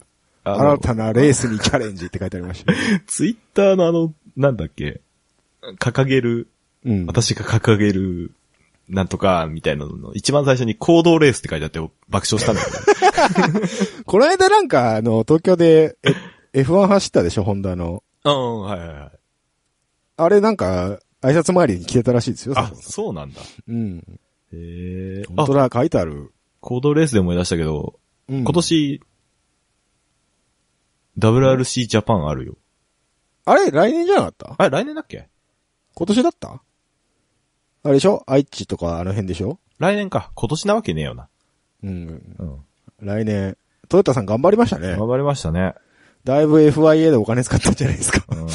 [0.45, 3.03] 新たなレースにチャレンジって書いてありましたね。
[3.07, 5.01] ツイッターのあの、なんだっけ、
[5.79, 6.49] 掲げる、
[6.85, 7.07] うん。
[7.07, 8.33] 私が掲げる、
[8.89, 12.71] なんとか、みたいなのの、一番最初に行動レースって書いてあって爆笑したんだけ
[13.51, 14.03] ど。
[14.07, 15.97] この間なんか、あの、東京で、
[16.53, 18.03] え F1 走ったでしょ、ホンダの。
[18.25, 19.11] うん、はいはいはい。
[20.19, 22.55] あれなんか、挨拶回りに来てたらしいですよ。
[22.57, 23.41] あそうなんだ。
[23.41, 23.99] んうん。
[24.53, 25.23] へえ。
[25.31, 26.33] あ、本当だ、書いてある。
[26.61, 29.01] 行動レースで思い出したけど、うん今年、
[31.19, 32.57] WRC ジャパンあるよ。
[33.45, 34.55] あれ来年じゃなかった？
[34.59, 35.29] あれ、来年だっけ？
[35.95, 36.63] 今年だった？
[37.87, 38.23] あれでしょ？
[38.27, 39.59] 愛知とかあの辺でしょ？
[39.79, 40.31] 来年か。
[40.35, 41.29] 今年なわけねえよな。
[41.83, 41.91] うん。
[42.39, 42.57] うん。
[43.07, 43.57] 来年。
[43.89, 44.97] トヨタさん頑張りましたね。
[44.97, 45.75] 頑張りましたね。
[46.25, 48.25] だいぶ FIA でお金使ったんじゃないですか。
[48.31, 48.47] うん。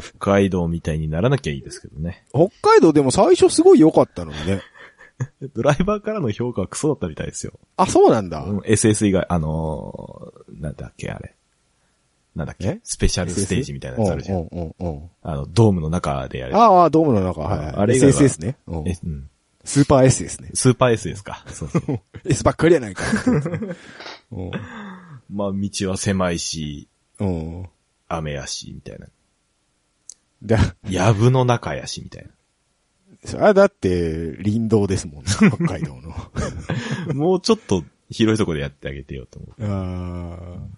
[0.00, 2.24] 北海道みたいにならなきゃいいですけどね。
[2.32, 4.62] 北海道でも最初すごい良かったのにね。
[5.54, 7.52] ドライバーからの評価はクソだったみたいですよ。
[7.76, 8.42] あ、そうなんだ。
[8.44, 11.34] うん SS 以外、あのー、なんだっけ、あれ。
[12.34, 12.64] なんだっえ？
[12.74, 13.30] けスペシャル？
[13.30, 14.48] ステージみたいなやつあるじゃん。
[15.22, 16.56] あの、ドームの中でやる。
[16.56, 17.66] ああ、ドームの中、はい。
[17.76, 18.56] あれ SSS ね。
[19.64, 20.50] スーパー S ですね。
[20.54, 21.44] スーパー S ですか。
[21.48, 22.00] そうそう。
[22.24, 23.04] S ばっかりやないか。
[24.32, 24.50] うん
[25.30, 26.86] まあ、道は狭いし、
[27.18, 27.68] うん。
[28.08, 29.06] 雨やし、みたいな。
[30.42, 30.58] で、
[30.90, 32.26] 藪の中やし、みたい
[33.24, 36.10] それはだって、林道ですもんね、北海道の。
[37.06, 37.14] な。
[37.14, 37.82] もうちょっと
[38.14, 39.64] 広いところでやってあげてよと思あ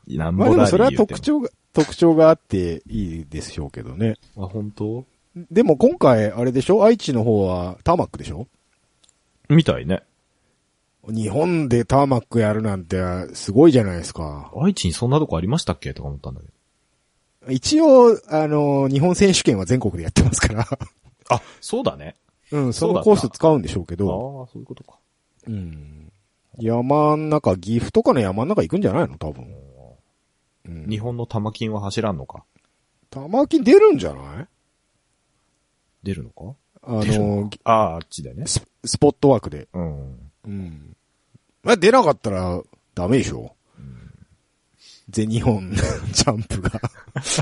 [0.08, 0.16] う。
[0.16, 1.20] なんーまあでもそれは特徴。
[1.20, 4.16] 徴が、特徴があっていいでしょうけどね。
[4.36, 5.04] あ、本当？
[5.50, 6.82] でも今回、あれでしょ？
[6.84, 8.48] 愛知の方はターマックでしょ？
[9.48, 10.02] みたいね。
[11.08, 12.98] 日本でターマックやるなんて
[13.34, 14.50] すごいじゃないですか。
[14.60, 15.94] 愛知にそんなとこありましたっけ？
[15.94, 16.46] とか思ったんだけ
[17.46, 17.52] ど。
[17.52, 20.66] 一応、あの、日本選手権は全国でやってますから。
[21.28, 22.16] あ、そうだね。
[22.50, 24.48] うん、そのコース使うんでしょうけああ、ど。
[24.52, 24.98] そういうことか。
[25.46, 26.05] うん。
[26.58, 29.18] 山ん中、岐阜とかの山ん中行くんじゃないの？
[29.18, 29.46] 多分。
[30.66, 30.86] うん。
[30.88, 32.44] 日本の玉金は走らんのか？
[33.10, 34.46] 玉金出るんじゃない？
[36.02, 36.54] 出るのか？
[36.82, 38.46] あのああ、あっちでね。
[38.46, 39.68] ススポット枠で。
[39.72, 40.30] うん。
[40.44, 40.96] うん。
[41.62, 42.62] まあ、出なかったら
[42.94, 43.52] ダメでしょ。
[45.08, 45.72] 全日本
[46.12, 46.80] ジャンプが。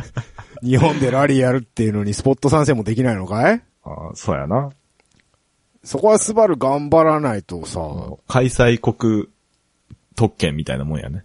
[0.62, 3.62] 日本でラリーやるっていうのにスポット参戦もできないのかい？
[3.84, 4.70] ああ、そうやな。
[5.84, 7.80] そこはスバル頑張らないとさ、
[8.26, 9.28] 開催国
[10.16, 11.24] 特権みたいなもんやね。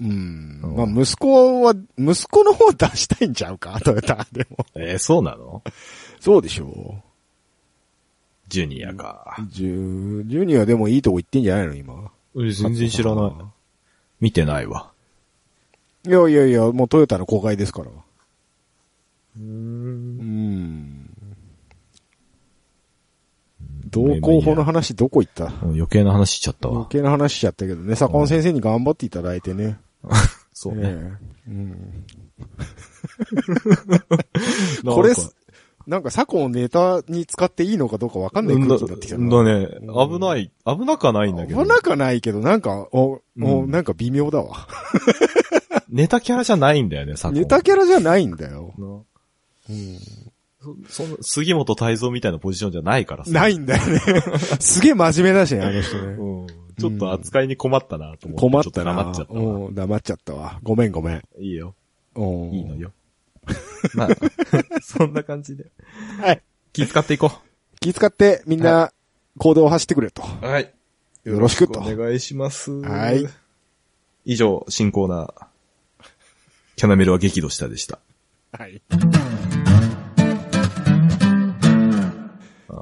[0.00, 0.60] うん。
[0.62, 3.80] まあ、息子は、息子の方出したいんちゃうか？
[3.80, 4.64] トヨタでも。
[4.76, 5.62] えーそうなの？
[6.20, 7.02] そうでしょ
[8.48, 9.36] ジュニアか。
[9.40, 9.42] う。
[9.52, 11.74] ジュ、ジュニアでもいいとこ行ってんじゃないの？
[11.74, 12.10] 今。
[12.36, 13.32] え全然知らない。
[14.20, 14.90] 見てないわ。
[16.06, 17.88] いやいやいや、もうトヨタの公開ですから。
[17.88, 19.44] うーん。
[19.44, 19.52] う
[20.22, 20.77] ん。
[23.90, 25.46] 同候補の話どこ行った？
[25.62, 26.86] 余計な話しちゃった余わ。
[26.88, 29.78] 計な話しちゃったけどね、左近先生に頑張っていただいてね。
[30.52, 30.80] そうね。
[30.84, 31.12] え
[31.48, 32.04] えうん。
[34.84, 35.34] これす、
[35.86, 39.44] なんか左近をネタに使っていいのかどうかわかんない空気になってきたな。
[39.44, 39.68] だね。
[40.10, 40.50] 危ない。
[40.66, 41.62] 危なくはないんだけど。
[41.62, 44.66] 危なくはないけど、なんか、お、お、うんなんか微妙だわ。
[45.88, 48.74] ネタキャラじゃないんだよね、昨今ネタキャラじゃないんだよ。
[48.78, 49.98] なうん
[50.88, 53.30] そ、その、杉本太蔵みたいなポジションじゃないからさ。
[53.30, 54.00] ないんだよね。
[54.60, 56.02] すげえ真面目だしね、あの人ね。
[56.14, 56.46] うん。
[56.78, 58.40] ちょっと扱いに困ったなと思って。
[58.40, 58.94] 困ったな。
[58.94, 59.40] 黙っちゃったわ。
[59.40, 60.60] うん、黙っちゃったわ。
[60.62, 61.22] ごめんごめん。
[61.38, 61.74] いいよ。
[62.14, 62.76] うんいいの。
[62.76, 62.92] よ。
[63.94, 64.08] まあ、
[64.82, 65.66] そんな感じで。
[66.20, 66.42] はい。
[66.72, 67.32] 気遣っていこ
[67.80, 68.92] 気遣ってみんな
[69.38, 70.22] 行動を走ってくれと。
[70.42, 70.44] う。
[70.44, 70.72] はい。
[71.24, 72.70] よろしくとお願いします。
[72.70, 73.26] はい。
[74.24, 75.46] 以上、新コーナー。
[76.76, 77.98] キャナメルは激怒したでした。
[78.52, 78.80] はい。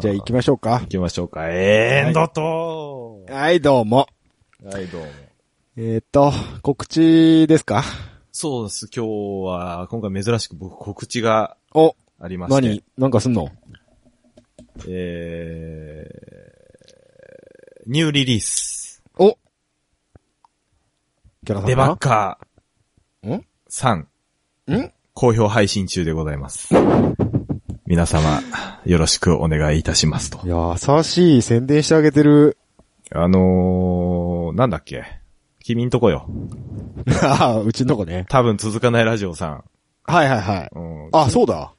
[0.00, 0.86] じゃあ行きましょうか行。
[0.86, 1.48] きましょうか。
[1.48, 4.06] エンドとはい、どうも。
[4.64, 5.08] はい、どうも。
[5.76, 6.32] えっ、と、
[6.62, 7.82] 告知ですか？
[8.32, 8.88] そうです。
[8.94, 9.10] 今日
[9.46, 12.68] は、今回珍しく僕告知がお、ありまして。
[12.68, 12.84] 何？
[12.98, 13.48] なんかすんの？
[14.86, 19.02] えー、ニューリリース。
[19.18, 19.38] お
[21.46, 22.38] キャラデバッか
[23.22, 24.92] カんー3、ん？
[25.14, 26.74] 好評配信中でございます。
[27.86, 28.40] 皆様、
[28.84, 30.40] よろしくお願いいたしますと。
[30.44, 32.58] 優しい宣伝してあげてる。
[33.12, 35.04] あのー、なんだっけ？
[35.60, 36.28] 君んとこよ。
[37.22, 38.26] ああ、うちのとこね。
[38.28, 39.62] 多分続かないラジオさ
[40.02, 40.76] はいはいはい。
[40.76, 41.06] ん。
[41.06, 41.74] うん、あ、そうだ。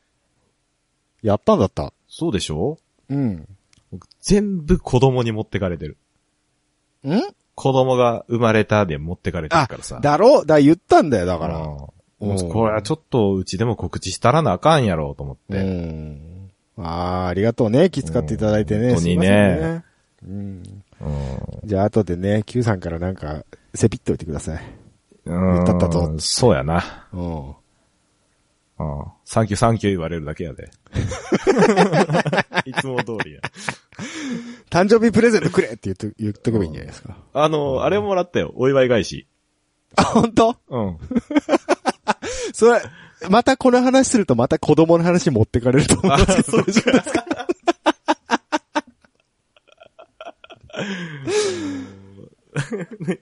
[1.24, 1.92] やったんだった。
[2.08, 2.78] そうでしょ？
[3.10, 3.46] うん。
[3.92, 5.98] 僕全部子供に持ってかれてる。
[7.06, 7.22] ん？
[7.54, 11.58] 子供が生まれたで持ってかれてるあからさ。、だろだ、言ったんだよ、だから。
[11.58, 11.88] うんうん
[12.20, 15.62] これはちょっとうちでも告知したらなあかんやろうと思っうて。
[15.62, 16.50] ん。
[16.78, 17.90] ああ、ありがとうね。
[17.90, 18.88] 気遣っていただいてね。
[18.88, 19.84] うん本当にね。
[20.28, 20.64] うん
[21.64, 23.44] じゃあ後でね、Q さんからなんか、
[23.76, 24.64] せぴっといてください。
[25.26, 27.08] うん言ったったとそうやな。
[27.14, 27.50] うん。
[27.50, 27.56] うん。
[29.26, 30.70] サンキューサンキュー言われるだけやで。
[32.66, 33.42] いつも通りや。
[34.70, 37.18] 誕生日プレゼントくれって言っと言っとけばいいんじゃないですか。
[37.34, 38.54] あの、あれもらったよ。
[38.56, 39.28] お祝い返し。
[39.96, 40.56] あ、本当？
[40.70, 40.98] うん。
[42.54, 42.82] それ、
[43.30, 47.26] またこの話するとまた子供の話持ってかれると思うんですけど、大丈夫ですか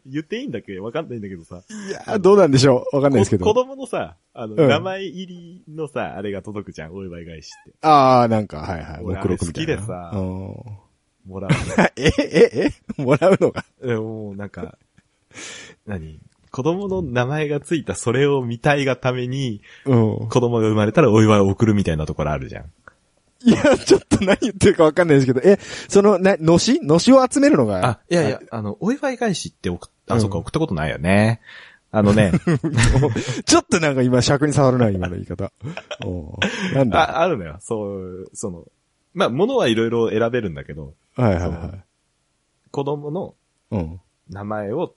[0.05, 0.79] 言っていいんだっけ？
[0.79, 1.61] わかんないんだけどさ。
[1.69, 3.63] いや、どうなんでしょうわかんないですけこ子ど。
[3.65, 6.93] 供のさ、あの、うん名前入りのさ、あれが届くじゃん。
[6.93, 7.73] お祝い返しって。
[7.81, 9.01] ああ、なんか、はいはい。
[9.03, 9.73] 俺目録みたいな。
[9.73, 10.21] あれ好きでさうん
[11.25, 11.51] もらう
[11.97, 13.65] え、え、えもらうのが？
[13.81, 13.91] の。
[13.93, 14.77] えもうなんか、
[15.85, 16.19] 何？
[16.55, 19.93] 子供の名前がついたそれを見たいがために、う
[20.23, 20.29] ん。
[20.29, 22.71] 子供が生まれたらお祝いを送るみたいなところあるじゃん。
[23.43, 27.85] いや、ちょっと何言ってるかわかんないですけど、え、その、な、のしのしを集めるのが？
[27.85, 31.41] あ、いやいや、あの、お祝い返しって送っ、あ、うんそっか、送ったことないよね。
[31.91, 32.31] あのね、
[33.45, 35.51] ちょっとなんか今尺に触るな、今の言い方。
[36.05, 36.37] お
[36.71, 37.17] うなんだ？
[37.17, 37.57] あ、あるのよ。
[37.59, 38.63] そう、その、
[39.13, 41.83] まあ、物はいろいろ選べるんだけど、はいはいはい。
[42.71, 43.35] 子供の
[43.71, 43.99] うん。
[44.29, 44.95] 名前を、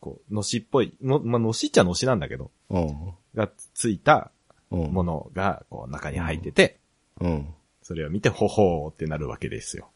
[0.00, 3.14] こう、のしっぽい、の、まあ、のしっちゃのしなんだけど、うん。
[3.34, 4.30] がついた
[4.70, 4.92] うん。
[4.92, 6.78] ものが、こう、中に入ってて、
[7.20, 7.46] うん。
[7.82, 9.90] それを見て、ほほーってなるわけですよ。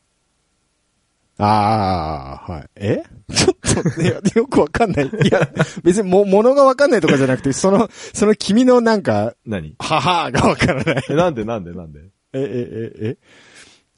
[1.39, 2.71] ああ、はい。
[2.77, 3.03] え？
[3.33, 5.07] ちょっと、よくわかんない。
[5.07, 5.49] いや、
[5.83, 9.75] 別にも、物がわかんないとかじゃなくて、その、その君のなんか、何？
[9.79, 11.05] ははがわからない。
[11.09, 12.01] え、なんでなんでなんで？
[12.35, 13.17] え、え、え、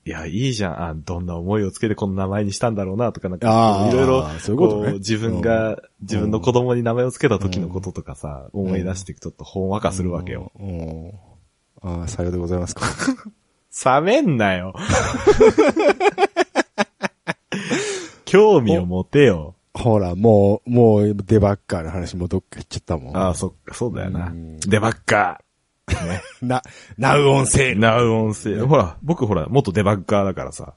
[0.06, 0.82] いや、いいじゃん。
[0.90, 10.52] あ、どんな思いをつけてこの名前にしたんだろうな、とかなんか、いろいろ、そういうことね自分が、自分の子供に名前をつけた時のこととかさ、思い出してちょっとほんわかするわけよ。
[10.60, 11.12] うん。
[11.82, 12.86] ああ、さようでございますか。
[14.00, 14.74] 冷めんなよ。
[18.24, 19.56] 興味を持てよ。
[19.74, 23.16] ほら、もう、もう、デバッカーの話もどっか行っちゃったもん。
[23.16, 24.60] ああ、そっか、そうだよなうん。
[24.60, 25.40] デバッカ
[26.06, 26.22] ね。
[26.42, 26.62] な、
[26.98, 27.74] ナウ音声。
[27.74, 28.66] ナウ音声。
[28.66, 30.74] ほら、僕ほら、元デバッガーだからさ。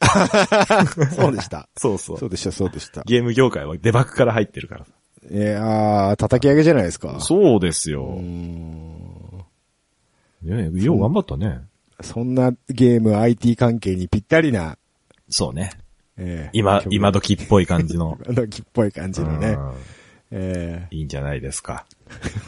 [1.14, 1.68] そうでした。
[1.76, 2.18] そうそう。
[2.18, 3.02] そうでした、そうでした。
[3.06, 4.92] ゲーム業界はデバッグから入ってるからさ。
[5.30, 7.20] えー、叩き上げじゃないですか。
[7.20, 8.20] そうですよう。
[8.20, 9.44] ん
[10.42, 11.60] ねよう頑張ったね。
[12.00, 14.78] そんなゲーム IT 関係にぴったりな、
[15.28, 15.70] そうね。
[16.16, 18.18] えー今、曲今時っぽい感じの。
[18.26, 19.58] 今時っぽい感じのね
[20.32, 20.34] う。
[20.36, 21.86] んえいいんじゃないですか。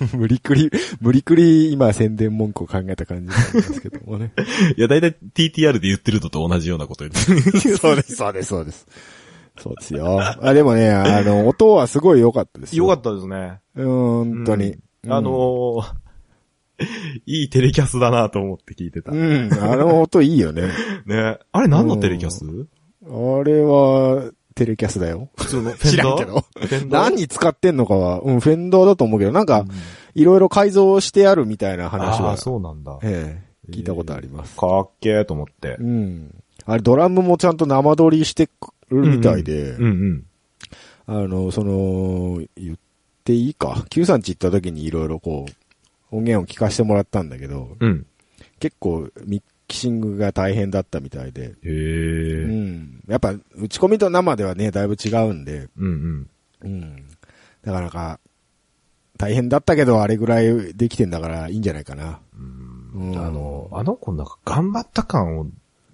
[0.00, 0.70] ー 無理くり、
[1.00, 4.32] 無理くり今宣伝文句を考えた感じなんですけどもね。
[4.76, 7.76] いや、だいたい TTR で言ってるのと同じようなこと言ってる。
[7.78, 8.86] そうです、そうです、そうです。
[9.58, 10.20] そうですよ。
[10.20, 12.84] あ、でもね、あの、音はすごい良かったですよ。
[12.84, 13.60] よかったですね。
[13.76, 13.82] た。
[13.82, 14.76] うん、本当に。
[15.08, 16.02] あのー
[17.26, 19.12] いいテレキャスだなと思って聞いてた。
[19.12, 19.48] うね。
[19.48, 20.64] ん、あの音いいよね。
[21.52, 22.44] あれ何のテレキャス？
[23.04, 25.28] あれは、テレキャスだよ。
[25.36, 26.44] 普通の 知らんけど。
[26.88, 29.64] 何に使ってんのかは、うん、フェンダーだと思うけど、なんか、
[30.14, 32.98] いろいろ改造してあるみたいな話はああ、、そうなんだ。
[33.02, 34.56] ええ、聞いたことあります。
[34.56, 35.82] かっけーと思ってう。
[35.84, 36.34] ん。
[36.64, 38.48] あれ、ドラムもちゃんと生撮りして
[38.90, 40.24] るみたいで、うんうん。
[41.06, 42.76] あの、その、言っ
[43.24, 48.06] ていいか？Q さんち行った時にいろいろこう、音源を聞かせてもらったんだけど、うん。
[48.60, 49.42] 結構ミッ
[49.72, 52.44] キシングが大変だったみたいで、へうえ。
[52.44, 53.00] ん。
[53.08, 56.28] やっぱ、打ち込みと生ではね、だいぶ違うんで、うんうん。
[56.60, 57.06] うん。
[57.64, 58.20] なかなか、
[59.16, 62.20] 大変だったけど、あれぐらいできてんだからいいんじゃないかな。
[62.34, 65.46] うんあの、あの子なんか頑張った感を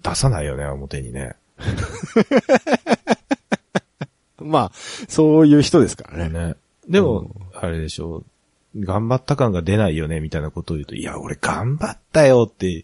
[0.03, 1.35] 出さないよね、表にね。
[4.41, 4.71] まあ、
[5.07, 6.47] そういう人ですからね。
[6.47, 6.55] ね。
[6.89, 8.25] でも、あれでしょう。
[8.75, 12.83] 頑張った感が出ないよね、みたいなことを言うと、いや、俺頑張ったよって、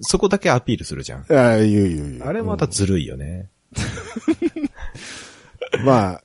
[0.00, 1.20] そこだけアピールするじゃん。
[1.20, 2.22] ああ、言う言う言う。
[2.24, 3.48] あれまたずるいよね。
[5.78, 6.22] うん まあ、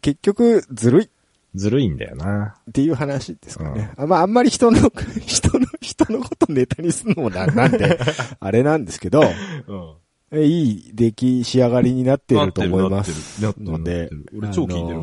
[0.00, 1.08] 結局、ずるいっ
[1.54, 2.54] ずるいんだよな。
[2.72, 3.92] ていう話ですかね。
[3.96, 4.78] あまあ、あんまり人の、
[5.26, 7.98] 人の、人のことネタにするのもな、なんで、
[8.38, 9.94] あれなんですけど、うん。
[10.32, 15.00] えいい出来仕上がりになっていると思いまなすので俺超聞いてる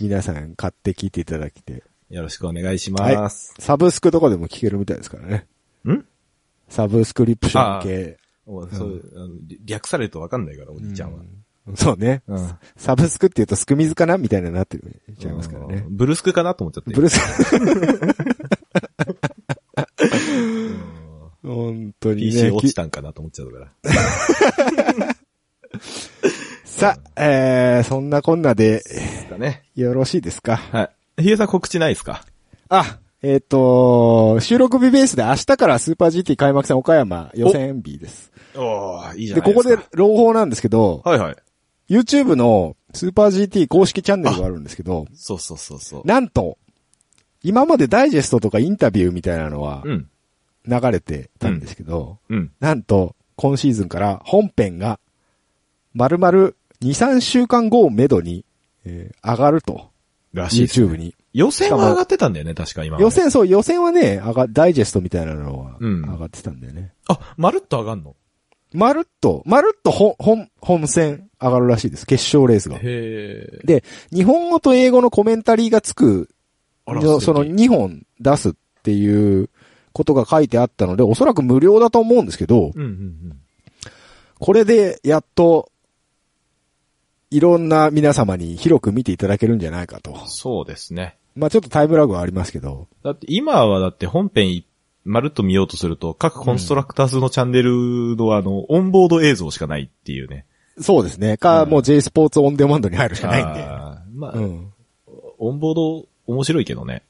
[0.00, 3.54] 皆さん買って聞いていただきて、よろしくお願いします。
[3.58, 5.46] サブスクとかでも聞けるみたいですからね。
[5.86, 6.02] ん？
[6.68, 8.16] サブスクリプション系。
[8.46, 9.28] おそうあの
[9.64, 11.18] 略されるとわかんないから、おじいちゃんは。
[11.20, 11.44] うん
[11.76, 12.22] そうね。
[12.26, 15.90] うんサブスクって言うとスクミズかなみたいななってるちゃいますからねう。
[15.90, 16.94] んブルスクかなと思っちゃって。
[16.94, 17.20] ブルース。
[21.42, 22.50] 本当に PC ね。
[22.50, 23.68] 落ちたんかなと思っちゃうから。
[26.64, 28.82] さあ、えー、そんなこんなで、
[29.38, 29.64] ね。
[29.74, 30.56] よろしいですか？
[30.56, 31.22] はい。
[31.22, 32.24] ヒゲさん告知ないですか？
[32.68, 38.30] あ、えっ、と、収録日ベースで明日からスーパー GT 開幕戦岡山予選日です。
[38.54, 39.74] おー、いいじゃで、ないですか。
[39.74, 41.36] ここで朗報なんですけど、はいはい。
[41.88, 46.02] YouTube のスーパー GT 公式チャンネルがあるんですけど、そうそうそうそう。
[46.06, 46.58] なんと、
[47.42, 50.08] 今までダイジェストとかインタビューみたいなのはうん。
[50.66, 52.52] 流れてたんですけど、うん。
[52.60, 55.00] なんと、今シーズンから本編が、
[55.94, 56.52] 丸々2、
[56.82, 58.44] 3週間後をめどに、
[58.84, 59.90] えー上がると。
[60.32, 61.14] らしいね YouTube に。
[61.32, 62.98] 予選は上がってたんだよね、確か今。
[62.98, 66.92] 予選、そう、予選はね、上が、ダイジェストみたいなのは、うん上がってたんだよね。
[67.08, 68.16] あ、まるっと上がんの？
[68.72, 72.06] まるっと、まるっと本、本、本戦上がるらしいです。
[72.06, 72.76] 決勝レースが。
[72.76, 73.60] へえ。
[73.64, 76.28] で、日本語と英語のコメンタリーがつく、
[76.86, 78.52] その素敵2本出すっ
[78.82, 79.48] ていう
[79.92, 83.40] ことが書いてあったので、おそらく無料だと思うんですけど、うんうんうん。
[84.38, 85.70] これでやっと、
[87.30, 90.26] いろんな皆様に広く見ていただけるんじゃないかと。
[90.26, 91.16] そうですね。
[91.36, 94.64] まあちょっとタイムラグはありますけど、だって今はだって本編い
[95.04, 100.44] まるっと見ようとすると、各コンストラクターズのチャンネルのあの、オンボード映像しかないっていうね。
[100.80, 101.36] そうですね。
[101.38, 103.62] か、うんもう J スポーツオンデマンドに入るしかないんで。
[103.62, 104.72] あーまあ、うん。
[105.38, 107.02] オンボード面白いけどね。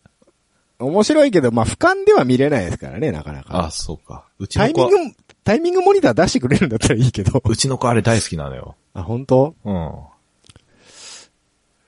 [0.79, 3.67] 面白いけど、まあ俯瞰では見れないですからね、なかなか。
[3.67, 4.27] あ、そうか。
[4.39, 7.43] うちの子はタイミン、グ、タイミングモニター出してくれるんだったらいいけど。
[7.45, 8.77] うちの子あれ大好きなのよ。
[9.01, 9.55] あ、本当？
[9.65, 9.99] うん。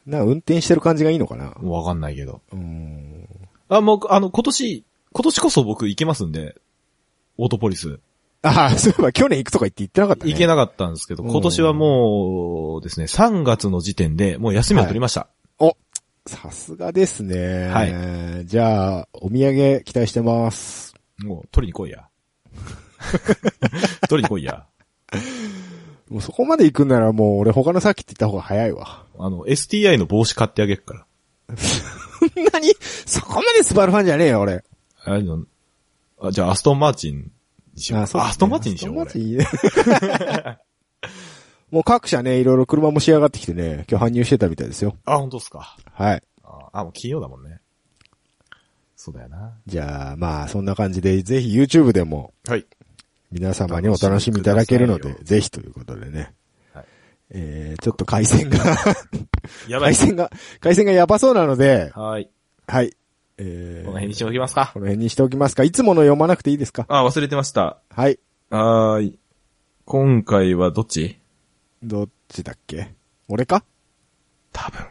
[0.07, 1.55] な運転してる感じがいいのかな？
[1.63, 2.41] わかんないけど。
[2.53, 3.27] うん。
[3.69, 6.57] あ、もう、あの、今年、今年こそ僕行けますんで、
[7.37, 8.01] オートポリス。
[8.43, 10.33] ああ、そういえば去年行くとか言って言ってなかったね。
[10.33, 15.29] 行けなかったんですけど、うん今年はもうですね、3月の時点でもう休みを取りました。
[16.27, 17.69] さすがですね。
[17.69, 20.95] はいじゃあ、お土産期待してます。
[21.19, 22.09] もう取りに来いや。
[24.09, 24.67] 取りに来いや。
[26.11, 29.07] もうそこまで行くんならもう俺他のさっきって言った方が早いわ。
[29.17, 31.07] あの、STI の帽子買ってあげるから。
[32.53, 32.75] 何？
[33.07, 34.65] そこまでスバルファンじゃねえよ、俺。
[35.05, 35.45] あれの、
[36.21, 37.31] あ、じゃあアストンマーチン
[37.75, 38.07] にしよう。
[38.09, 40.59] そうですねアストンマーチンにしよう、アストンマーチンいいね
[41.71, 44.97] もう各社ね、いろいろ車も仕上がってきてね、今日搬入してたみたいですよ。
[45.07, 45.15] 俺。
[45.15, 45.77] あ、本当ですか。
[45.93, 46.23] はい。
[46.43, 47.61] あ、あもう金曜だもんね。
[48.97, 49.55] そうだよな。
[49.67, 52.67] じゃあ、まあ、そんな感じで、ぜひ YouTube でもはい。
[53.31, 56.33] 皆様にお楽しみいただけるのでぜひということでね。
[56.74, 56.85] はい
[57.31, 58.59] えー、ちょっと回線が
[59.68, 59.95] やばい回。
[59.95, 62.28] 線が、回線がやばそうなので、はい。
[62.66, 62.97] はい。
[63.39, 64.70] えー、この辺にしておきますか。
[64.74, 65.62] この辺にしておきますか。
[65.62, 66.87] いつもの読まなくていいですか？
[66.89, 67.78] あ、忘れてました。
[67.89, 68.18] はい。
[68.51, 69.18] はーい。
[69.85, 71.20] 今回はどっち？
[71.83, 72.95] どっちだっけ？
[73.28, 73.64] 俺か？
[74.53, 74.87] 多分。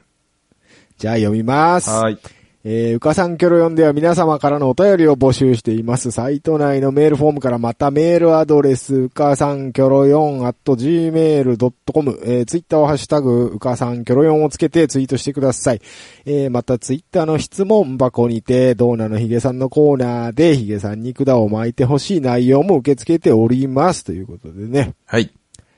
[0.98, 1.90] じゃあ読みます。
[1.90, 2.20] はーい。
[2.66, 6.12] えー、うかさんキョロ読んでは皆様からのお便りを募集しています。
[6.12, 15.82] サイト内のメールフォームからまたメールアドレス、うかさんキョロ4 at gmail.com、えー、ツイッターをハッシュタグ、うかさんキョロ4をつけてツイートしてください。
[16.26, 24.04] えー、またツイッターの質問箱にて、ドーナのヒゲさんのコーナーでヒゲさんに管を巻いてほしい内容も受け付けております。
[24.04, 24.96] ということでね。
[25.06, 25.32] はい。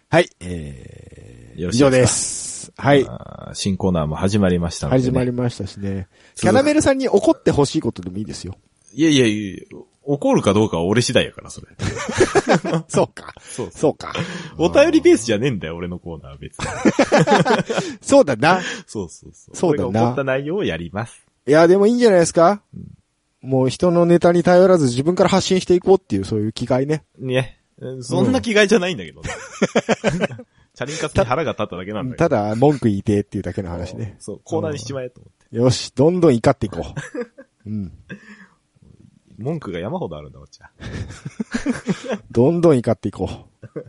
[0.10, 2.51] はい、えー、以上です。
[2.82, 3.08] はい。
[3.54, 5.04] 新コーナーも始まりましたので、ね。
[5.04, 6.08] 始まりましたしね。
[6.36, 8.56] キャナメルさんに怒ってほしいことでもいいですよ。
[8.94, 9.60] いやいやいや、
[10.04, 11.68] 怒るかどうかは俺次第やから、それ。
[12.90, 13.36] そうか。
[13.40, 13.72] そう。
[13.72, 14.14] そうか。
[14.58, 16.66] お便りベースじゃねえんだよ、俺のコーナーは別に。
[18.02, 18.62] そうだな。
[18.88, 19.56] そうそうそう。
[19.56, 21.24] そうだな思った内容をやります。
[21.48, 22.64] いや、でもいいんじゃないですか、
[23.42, 27.04] もう人のネタに頼らず自分から発信していこうっていうそういう機会ね。
[27.20, 27.60] ね。
[27.78, 29.30] うんそんな気概じゃないんだけどね。
[30.82, 32.30] チャリンカツに腹が立っただけなんだけど。
[32.30, 34.16] ただ、文句言いてっていうだけの話ね。
[34.20, 35.58] そう、コーナーにしちまえと思って。
[35.58, 36.84] よし、どんどん怒っていこう。
[37.70, 37.92] うん。
[39.38, 40.72] 文句が山ほどあるんだ、こっちは。
[42.32, 43.30] どんどん怒っていこ
[43.64, 43.80] う。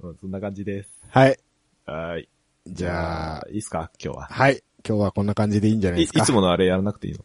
[0.08, 0.90] うんそんな感じです。
[1.08, 1.38] はい。
[1.84, 2.28] はーい。
[2.66, 3.90] じゃあ、いいっすか？
[4.02, 4.26] 今日は。
[4.30, 4.62] はい。
[4.88, 6.22] 今日はこんな感じでいいんじゃないいですか。
[6.22, 7.20] いつものあれやらなくていいの？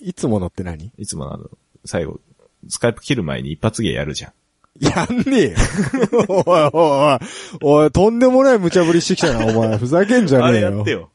[0.00, 0.92] いつものって何？
[0.96, 1.50] いつものあの、
[1.84, 2.20] 最後、
[2.68, 4.32] スカイプ切る前に一発芸やるじゃん。
[4.80, 5.56] やんねえよ。
[6.28, 7.18] おいおいお
[7.80, 7.82] い。
[7.82, 9.76] おい、とんでもない無茶ぶりしてきたな、お前。
[9.78, 10.70] ふざけんじゃあねえよ。
[10.70, 11.10] れやってよ。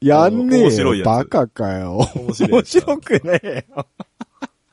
[0.00, 0.64] やんねえよ。
[0.66, 2.08] 面白いやつバカかよ。
[2.14, 3.86] 面白面白くねえよ。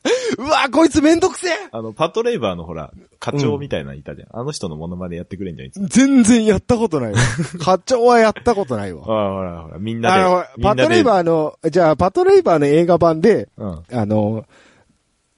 [0.38, 4.28] うわ、こいつめんどくせえあの、パトレイバーのほら、課長みたいなのいたじゃん。
[4.32, 5.72] あの人のモノマネやってくれんじゃん、い。
[5.88, 7.18] 全然やったことないわ。
[7.60, 9.02] 課長はやったことないわ。
[9.02, 10.62] ああ、ほらほら、みんなで。
[10.62, 13.82] パトレイバーの、じゃあ、パトレイバーの映画版で、うん。
[13.92, 14.44] あの、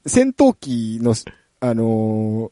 [0.05, 1.13] 戦闘機の、
[1.59, 2.51] あの、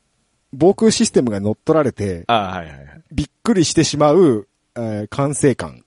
[0.54, 3.02] 防空システムが乗っ取られて、ああ、はいはいはい。
[3.12, 5.84] びっくりしてしまう、えー管制官。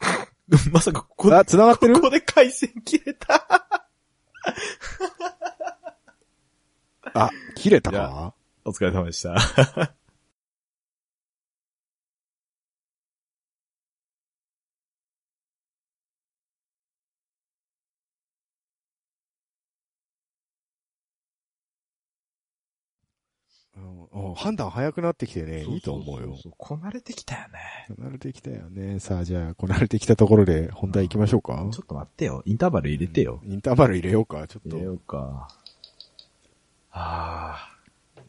[0.72, 1.94] まさかここで、あ、繋がってる？
[1.94, 3.44] ここで回線切れた？
[7.14, 8.34] あ、切れたか？
[8.64, 9.36] お疲れ様でした。
[24.12, 26.36] うんうん判断早くなってきてね、いいと思うよ。
[26.56, 27.58] こなれてきたよね。
[27.94, 29.00] こなれてきたよね。
[29.00, 31.66] さあ、じゃあ、こなれてきたところで本題行きましょうか。
[31.72, 32.42] ちょっと待ってよ。
[32.46, 33.40] インターバル入れてよ。
[33.44, 34.84] インターバル入れようか、ちょっと入れ。
[34.86, 35.16] ようか。
[35.16, 35.48] は
[36.90, 37.74] あ。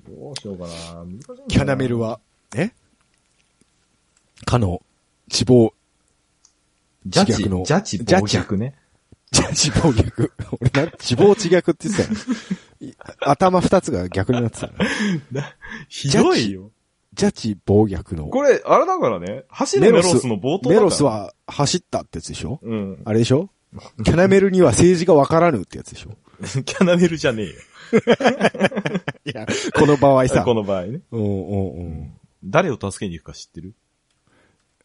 [0.08, 0.70] どうしようかな。
[1.06, 2.00] 難しいキャナメル。
[2.00, 2.20] は、
[2.56, 2.72] え？
[4.46, 4.82] かの、
[5.32, 5.74] 死亡、
[7.06, 8.76] ジャッジ、自虐のジャッジ、ジャッジね。
[9.32, 10.32] じゃ、死亡逆。
[10.60, 12.20] 俺な、死亡地逆って言ってたよ
[12.82, 14.68] い頭二つが逆になってた
[15.32, 15.54] な。
[15.88, 16.72] ひどいよ。
[17.14, 18.28] ジャッジ暴逆の。
[18.28, 19.44] これ、あれだからね。
[19.50, 21.04] 走るメロスの冒頭だメロス。
[21.04, 22.60] は走ったってやつでしょ？
[22.64, 23.02] うん。
[23.06, 23.50] あれでしょ？
[24.04, 26.12] キャナメルには政治がわからぬってやつでしょ？
[26.64, 27.54] キャナメルじゃねえよ。
[29.26, 30.44] いや、この場合さ。
[30.44, 31.02] この場合ね。
[31.12, 32.14] うんうんうん。
[32.44, 33.74] 誰を助けに行くか知ってる？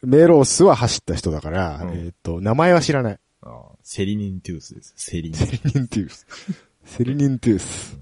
[0.02, 3.18] メロスは走った人だから、うんえっ、と、名前は知らない。
[3.46, 4.94] ああセリニントゥースです。
[4.96, 5.38] セリニン。
[5.38, 6.26] セリニントゥース。
[6.84, 7.98] セリニントゥース。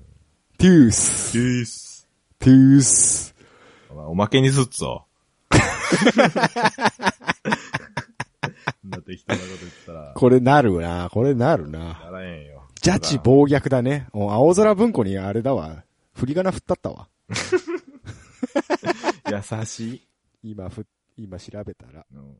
[0.56, 1.32] トゥース。
[1.32, 2.08] トゥース。
[2.38, 3.34] トゥース。
[3.90, 5.06] おまけにすっぞ。
[8.96, 9.20] こと言っ
[9.86, 11.10] たら、これなるな。
[11.10, 12.00] これなるな。
[12.04, 12.62] ならへんよ。
[12.80, 14.06] ジャッジ暴虐だね。
[14.12, 15.84] お青空文庫にあれだわ。
[16.14, 17.08] 振り仮名振ったったわ。
[19.30, 20.08] 優しい。
[20.42, 20.86] 今ふ、
[21.16, 22.06] 今調べたら。
[22.12, 22.36] うん